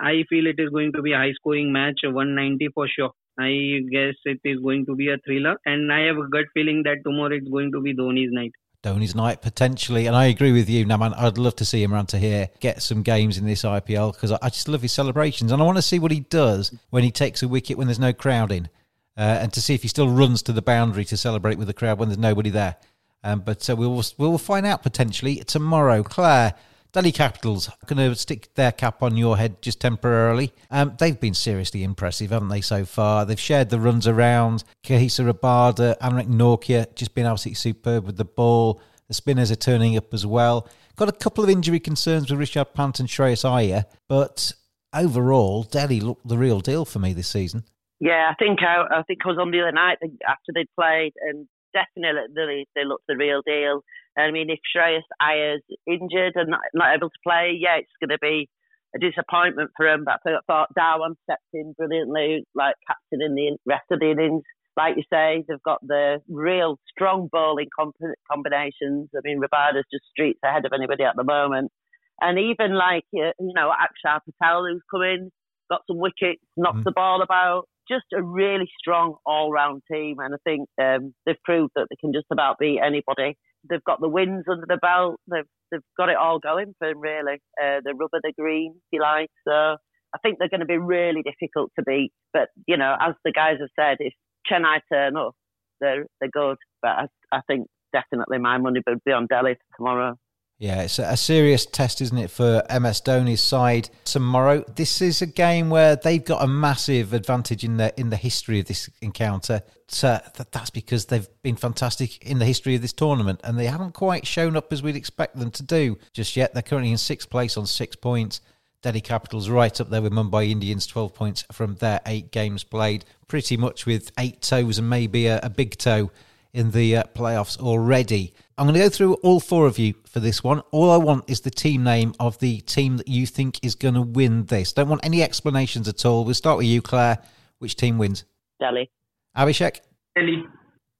I 0.00 0.24
feel 0.28 0.46
it 0.46 0.58
is 0.58 0.70
going 0.70 0.92
to 0.94 1.02
be 1.02 1.12
a 1.12 1.18
high 1.18 1.32
scoring 1.32 1.72
match, 1.72 2.00
190 2.04 2.68
for 2.74 2.88
sure. 2.88 3.12
I 3.38 3.80
guess 3.90 4.14
it 4.24 4.40
is 4.44 4.58
going 4.60 4.86
to 4.86 4.96
be 4.96 5.08
a 5.10 5.18
thriller, 5.18 5.56
and 5.64 5.92
I 5.92 6.06
have 6.06 6.16
a 6.16 6.28
gut 6.28 6.46
feeling 6.54 6.82
that 6.84 7.04
tomorrow 7.04 7.34
it's 7.36 7.48
going 7.48 7.70
to 7.72 7.80
be 7.80 7.94
Dhoni's 7.94 8.32
night. 8.32 8.52
Dhoni's 8.82 9.14
night 9.14 9.42
potentially, 9.42 10.06
and 10.06 10.14
I 10.14 10.26
agree 10.26 10.52
with 10.52 10.68
you, 10.68 10.84
Naman. 10.84 11.16
I'd 11.16 11.38
love 11.38 11.56
to 11.56 11.64
see 11.64 11.84
Imran 11.84 12.06
Tahir 12.06 12.48
get 12.60 12.82
some 12.82 13.02
games 13.02 13.36
in 13.38 13.44
this 13.44 13.62
IPL 13.62 14.12
because 14.12 14.32
I 14.32 14.48
just 14.48 14.68
love 14.68 14.82
his 14.82 14.92
celebrations, 14.92 15.52
and 15.52 15.60
I 15.62 15.64
want 15.64 15.78
to 15.78 15.82
see 15.82 15.98
what 15.98 16.10
he 16.10 16.20
does 16.20 16.72
when 16.90 17.02
he 17.04 17.10
takes 17.10 17.42
a 17.42 17.48
wicket 17.48 17.76
when 17.76 17.86
there's 17.86 17.98
no 17.98 18.12
crowd 18.12 18.52
in, 18.52 18.68
uh, 19.16 19.38
and 19.40 19.52
to 19.52 19.60
see 19.60 19.74
if 19.74 19.82
he 19.82 19.88
still 19.88 20.08
runs 20.08 20.42
to 20.42 20.52
the 20.52 20.62
boundary 20.62 21.04
to 21.06 21.16
celebrate 21.16 21.58
with 21.58 21.66
the 21.66 21.74
crowd 21.74 21.98
when 21.98 22.08
there's 22.08 22.18
nobody 22.18 22.50
there. 22.50 22.76
Um, 23.24 23.40
but 23.40 23.68
uh, 23.68 23.74
we 23.74 23.86
will 23.86 24.04
we 24.16 24.28
will 24.28 24.38
find 24.38 24.64
out 24.64 24.82
potentially 24.82 25.36
tomorrow. 25.36 26.02
Claire, 26.02 26.54
Delhi 26.92 27.12
Capitals 27.12 27.70
going 27.86 27.98
to 27.98 28.14
stick 28.16 28.54
their 28.54 28.72
cap 28.72 29.02
on 29.02 29.16
your 29.16 29.36
head 29.36 29.60
just 29.60 29.80
temporarily. 29.80 30.52
Um, 30.70 30.94
they've 30.98 31.18
been 31.18 31.34
seriously 31.34 31.84
impressive, 31.84 32.30
haven't 32.30 32.48
they, 32.48 32.62
so 32.62 32.84
far? 32.84 33.26
They've 33.26 33.38
shared 33.38 33.70
the 33.70 33.78
runs 33.78 34.06
around. 34.06 34.64
Kagiso 34.84 35.30
Rabada, 35.30 35.98
Anrich 35.98 36.28
Nortje 36.28 36.94
just 36.94 37.14
been 37.14 37.26
absolutely 37.26 37.56
superb 37.56 38.06
with 38.06 38.16
the 38.16 38.24
ball. 38.24 38.80
The 39.08 39.14
spinners 39.14 39.50
are 39.50 39.56
turning 39.56 39.96
up 39.96 40.12
as 40.14 40.24
well. 40.26 40.68
Got 40.96 41.08
a 41.08 41.12
couple 41.12 41.44
of 41.44 41.50
injury 41.50 41.80
concerns 41.80 42.30
with 42.30 42.40
Rishabh 42.40 42.74
Pant 42.74 43.00
and 43.00 43.08
Shreyas 43.08 43.44
Iyer, 43.44 43.84
but 44.08 44.52
overall, 44.94 45.62
Delhi 45.62 46.00
looked 46.00 46.26
the 46.26 46.38
real 46.38 46.60
deal 46.60 46.84
for 46.84 46.98
me 46.98 47.12
this 47.12 47.28
season. 47.28 47.64
Yeah, 48.00 48.30
I 48.30 48.34
think 48.34 48.60
I, 48.62 48.98
I 48.98 49.02
think 49.02 49.20
I 49.24 49.28
was 49.28 49.38
on 49.38 49.50
the 49.50 49.60
other 49.60 49.72
night 49.72 49.98
after 50.26 50.52
they'd 50.54 50.68
played, 50.78 51.12
and 51.20 51.46
definitely 51.72 52.66
they, 52.74 52.84
look 52.84 53.02
the 53.08 53.16
real 53.16 53.42
deal. 53.46 53.82
I 54.16 54.30
mean, 54.30 54.50
if 54.50 54.58
Shreyas 54.74 55.02
Iyer's 55.22 55.62
injured 55.86 56.32
and 56.34 56.50
not, 56.50 56.60
not 56.74 56.96
able 56.96 57.08
to 57.10 57.18
play, 57.26 57.56
yeah, 57.58 57.76
it's 57.78 57.92
going 58.00 58.10
to 58.10 58.18
be 58.20 58.48
a 58.94 58.98
disappointment 58.98 59.70
for 59.76 59.86
him. 59.86 60.04
But 60.04 60.20
I 60.26 60.38
thought 60.46 60.74
Dhawan 60.76 61.14
stepped 61.24 61.42
in 61.52 61.74
brilliantly, 61.76 62.44
like 62.54 62.74
captain 62.86 63.22
in 63.22 63.34
the 63.34 63.56
rest 63.66 63.84
of 63.90 64.00
the 64.00 64.10
innings. 64.10 64.42
Like 64.76 64.96
you 64.96 65.02
say, 65.12 65.44
they've 65.48 65.62
got 65.64 65.80
the 65.86 66.18
real 66.28 66.78
strong 66.88 67.28
bowling 67.30 67.68
comp- 67.76 67.96
combinations. 68.30 69.10
I 69.16 69.20
mean, 69.24 69.40
Rabada's 69.40 69.84
just 69.92 70.04
streets 70.10 70.38
ahead 70.44 70.64
of 70.66 70.72
anybody 70.72 71.04
at 71.04 71.16
the 71.16 71.24
moment. 71.24 71.72
And 72.20 72.38
even 72.38 72.74
like, 72.74 73.04
uh, 73.14 73.34
you 73.38 73.52
know, 73.54 73.70
Akshar 73.70 74.20
Patel, 74.24 74.64
who's 74.66 74.82
come 74.90 75.02
in, 75.02 75.30
got 75.68 75.82
some 75.86 75.98
wickets, 75.98 76.42
knocked 76.56 76.78
mm. 76.78 76.84
the 76.84 76.92
ball 76.92 77.22
about. 77.22 77.64
Just 77.90 78.04
a 78.14 78.22
really 78.22 78.68
strong 78.78 79.14
all 79.24 79.50
round 79.50 79.82
team. 79.90 80.16
And 80.18 80.34
I 80.34 80.38
think 80.44 80.68
um, 80.80 81.14
they've 81.24 81.42
proved 81.44 81.72
that 81.74 81.86
they 81.88 81.96
can 82.00 82.12
just 82.12 82.26
about 82.30 82.58
beat 82.58 82.80
anybody 82.84 83.34
they've 83.68 83.84
got 83.84 84.00
the 84.00 84.08
wins 84.08 84.44
under 84.50 84.66
the 84.66 84.78
belt. 84.78 85.20
They've 85.30 85.48
they've 85.70 85.80
got 85.96 86.08
it 86.08 86.16
all 86.16 86.38
going 86.38 86.74
for 86.78 86.88
them 86.88 87.00
really. 87.00 87.40
Uh, 87.60 87.80
the 87.84 87.94
rubber, 87.94 88.20
the 88.22 88.32
green, 88.38 88.74
if 88.76 88.82
you 88.92 89.00
like. 89.00 89.30
So 89.46 89.52
I 89.52 90.18
think 90.22 90.38
they're 90.38 90.48
going 90.48 90.60
to 90.60 90.66
be 90.66 90.78
really 90.78 91.22
difficult 91.22 91.70
to 91.78 91.84
beat. 91.84 92.12
But 92.32 92.48
you 92.66 92.76
know, 92.76 92.96
as 93.00 93.14
the 93.24 93.32
guys 93.32 93.56
have 93.60 93.70
said, 93.78 93.96
if 94.00 94.12
Chennai 94.50 94.80
turn 94.92 95.16
up, 95.16 95.34
they're 95.80 96.06
they're 96.20 96.30
good. 96.30 96.56
But 96.82 96.90
I, 96.90 97.06
I 97.32 97.40
think 97.46 97.66
definitely 97.92 98.38
my 98.38 98.58
money 98.58 98.80
would 98.86 99.04
be 99.04 99.12
on 99.12 99.26
Delhi 99.26 99.56
tomorrow. 99.76 100.16
Yeah, 100.58 100.82
it's 100.82 100.98
a 100.98 101.16
serious 101.16 101.66
test, 101.66 102.00
isn't 102.00 102.18
it, 102.18 102.32
for 102.32 102.64
MS 102.68 103.00
Dhoni's 103.02 103.40
side 103.40 103.90
tomorrow? 104.04 104.64
This 104.74 105.00
is 105.00 105.22
a 105.22 105.26
game 105.26 105.70
where 105.70 105.94
they've 105.94 106.24
got 106.24 106.42
a 106.42 106.48
massive 106.48 107.12
advantage 107.12 107.62
in 107.62 107.76
the 107.76 107.98
in 107.98 108.10
the 108.10 108.16
history 108.16 108.58
of 108.58 108.66
this 108.66 108.90
encounter. 109.00 109.62
So 109.86 110.18
that's 110.50 110.70
because 110.70 111.06
they've 111.06 111.28
been 111.42 111.54
fantastic 111.54 112.26
in 112.26 112.40
the 112.40 112.44
history 112.44 112.74
of 112.74 112.82
this 112.82 112.92
tournament, 112.92 113.40
and 113.44 113.56
they 113.56 113.66
haven't 113.66 113.94
quite 113.94 114.26
shown 114.26 114.56
up 114.56 114.72
as 114.72 114.82
we'd 114.82 114.96
expect 114.96 115.38
them 115.38 115.52
to 115.52 115.62
do 115.62 115.96
just 116.12 116.36
yet. 116.36 116.54
They're 116.54 116.62
currently 116.62 116.90
in 116.90 116.98
sixth 116.98 117.30
place 117.30 117.56
on 117.56 117.64
six 117.64 117.94
points. 117.94 118.40
Delhi 118.82 119.00
Capitals 119.00 119.48
right 119.48 119.80
up 119.80 119.90
there 119.90 120.02
with 120.02 120.12
Mumbai 120.12 120.50
Indians, 120.50 120.86
12 120.86 121.12
points 121.12 121.44
from 121.50 121.74
their 121.76 122.00
eight 122.06 122.30
games 122.30 122.62
played, 122.62 123.04
pretty 123.26 123.56
much 123.56 123.86
with 123.86 124.12
eight 124.18 124.40
toes 124.40 124.78
and 124.78 124.88
maybe 124.88 125.26
a, 125.26 125.40
a 125.42 125.50
big 125.50 125.76
toe 125.76 126.12
in 126.52 126.70
the 126.70 126.96
uh, 126.96 127.02
playoffs 127.14 127.58
already. 127.58 128.32
I'm 128.58 128.64
going 128.64 128.74
to 128.74 128.80
go 128.80 128.88
through 128.88 129.14
all 129.22 129.38
four 129.38 129.68
of 129.68 129.78
you 129.78 129.94
for 130.04 130.18
this 130.18 130.42
one. 130.42 130.62
All 130.72 130.90
I 130.90 130.96
want 130.96 131.30
is 131.30 131.42
the 131.42 131.50
team 131.50 131.84
name 131.84 132.12
of 132.18 132.40
the 132.40 132.58
team 132.62 132.96
that 132.96 133.06
you 133.06 133.24
think 133.24 133.64
is 133.64 133.76
going 133.76 133.94
to 133.94 134.02
win 134.02 134.46
this. 134.46 134.72
Don't 134.72 134.88
want 134.88 135.04
any 135.04 135.22
explanations 135.22 135.86
at 135.86 136.04
all. 136.04 136.24
We'll 136.24 136.34
start 136.34 136.58
with 136.58 136.66
you, 136.66 136.82
Claire. 136.82 137.18
Which 137.60 137.76
team 137.76 137.98
wins? 137.98 138.24
Delhi. 138.58 138.90
Abhishek? 139.36 139.78
Delhi. 140.16 140.44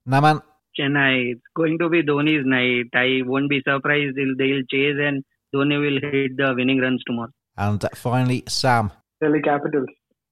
Naman? 0.07 0.41
Chennai. 0.79 1.33
It's 1.33 1.41
going 1.53 1.77
to 1.79 1.89
be 1.89 2.01
Dhoni's 2.01 2.45
night. 2.45 2.91
I 2.93 3.27
won't 3.27 3.49
be 3.49 3.61
surprised 3.67 4.15
if 4.15 4.37
they'll 4.37 4.63
chase 4.71 4.95
and 4.97 5.25
Dhoni 5.53 5.81
will 5.81 6.11
hit 6.11 6.37
the 6.37 6.53
winning 6.55 6.79
runs 6.79 7.03
tomorrow. 7.05 7.31
And 7.57 7.85
finally, 7.93 8.45
Sam. 8.47 8.89
Delhi 9.21 9.41
Capitals. 9.41 9.89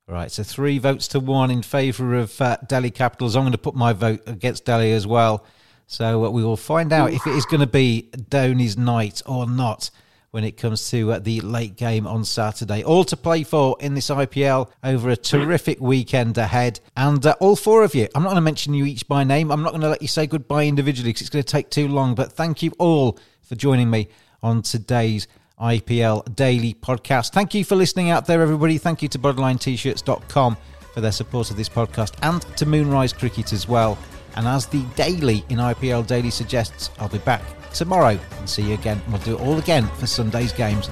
Right, 0.07 0.31
so 0.31 0.43
three 0.43 0.79
votes 0.79 1.09
to 1.09 1.19
one 1.19 1.51
in 1.51 1.61
favour 1.61 2.15
of 2.15 2.39
uh, 2.39 2.55
Delhi 2.65 2.91
Capitals. 2.91 3.35
I'm 3.35 3.43
going 3.43 3.51
to 3.51 3.57
put 3.57 3.75
my 3.75 3.91
vote 3.91 4.21
against 4.25 4.63
Delhi 4.63 4.93
as 4.93 5.05
well. 5.05 5.45
So 5.87 6.25
uh, 6.25 6.29
we 6.29 6.43
will 6.43 6.57
find 6.57 6.93
out 6.93 7.13
if 7.13 7.25
it 7.25 7.33
is 7.33 7.45
going 7.45 7.61
to 7.61 7.67
be 7.67 8.09
Dhoni's 8.13 8.77
night 8.77 9.21
or 9.25 9.47
not 9.47 9.89
when 10.31 10.43
it 10.43 10.57
comes 10.57 10.89
to 10.91 11.13
uh, 11.13 11.19
the 11.19 11.39
late 11.41 11.77
game 11.77 12.05
on 12.05 12.25
Saturday. 12.25 12.83
All 12.83 13.05
to 13.05 13.15
play 13.15 13.43
for 13.43 13.77
in 13.79 13.93
this 13.93 14.09
IPL 14.09 14.69
over 14.83 15.09
a 15.09 15.15
terrific 15.15 15.79
weekend 15.79 16.37
ahead. 16.37 16.81
And 16.97 17.25
uh, 17.25 17.35
all 17.39 17.55
four 17.55 17.83
of 17.83 17.95
you, 17.95 18.09
I'm 18.13 18.21
not 18.21 18.29
going 18.29 18.35
to 18.35 18.41
mention 18.41 18.73
you 18.73 18.85
each 18.85 19.07
by 19.07 19.23
name. 19.23 19.49
I'm 19.49 19.63
not 19.63 19.71
going 19.71 19.81
to 19.81 19.89
let 19.89 20.01
you 20.01 20.09
say 20.09 20.27
goodbye 20.27 20.65
individually 20.65 21.09
because 21.09 21.21
it's 21.21 21.29
going 21.29 21.43
to 21.43 21.51
take 21.51 21.69
too 21.69 21.87
long. 21.87 22.15
But 22.15 22.33
thank 22.33 22.61
you 22.61 22.73
all 22.77 23.17
for 23.41 23.55
joining 23.55 23.89
me 23.89 24.09
on 24.43 24.61
today's 24.61 25.27
IPL 25.59 26.35
Daily 26.35 26.73
Podcast. 26.73 27.31
Thank 27.31 27.53
you 27.53 27.63
for 27.63 27.75
listening 27.75 28.09
out 28.09 28.25
there, 28.25 28.41
everybody. 28.41 28.77
Thank 28.77 29.01
you 29.01 29.07
to 29.07 29.17
BodylineT-shirts.com 29.17 30.57
for 30.93 31.01
their 31.01 31.11
support 31.13 31.49
of 31.49 31.57
this 31.57 31.69
podcast 31.69 32.13
and 32.21 32.41
to 32.57 32.65
Moonrise 32.65 33.13
Cricket 33.13 33.53
as 33.53 33.67
well. 33.67 33.97
And 34.37 34.47
as 34.47 34.67
the 34.67 34.83
daily 34.95 35.43
in 35.49 35.57
IPL 35.57 36.05
Daily 36.05 36.29
suggests, 36.29 36.91
I'll 36.99 37.09
be 37.09 37.17
back 37.17 37.41
tomorrow 37.73 38.19
and 38.37 38.47
see 38.47 38.61
you 38.61 38.75
again. 38.75 39.01
We'll 39.09 39.17
do 39.21 39.35
it 39.35 39.41
all 39.41 39.57
again 39.57 39.87
for 39.97 40.05
Sunday's 40.05 40.53
games. 40.53 40.87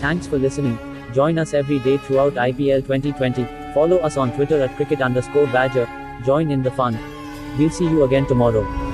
Thanks 0.00 0.26
for 0.26 0.38
listening. 0.38 0.78
Join 1.14 1.38
us 1.38 1.54
every 1.54 1.78
day 1.78 1.96
throughout 1.96 2.34
IPL 2.34 2.82
2020. 2.82 3.46
Follow 3.72 3.96
us 3.96 4.18
on 4.18 4.30
Twitter 4.32 4.60
at 4.60 4.76
cricket 4.76 5.00
underscore 5.00 5.46
badger. 5.46 5.88
Join 6.26 6.50
in 6.50 6.62
the 6.62 6.70
fun. 6.70 6.98
We'll 7.58 7.70
see 7.70 7.86
you 7.86 8.04
again 8.04 8.26
tomorrow. 8.26 8.87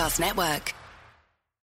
Podcast 0.00 0.18
Network. 0.18 0.79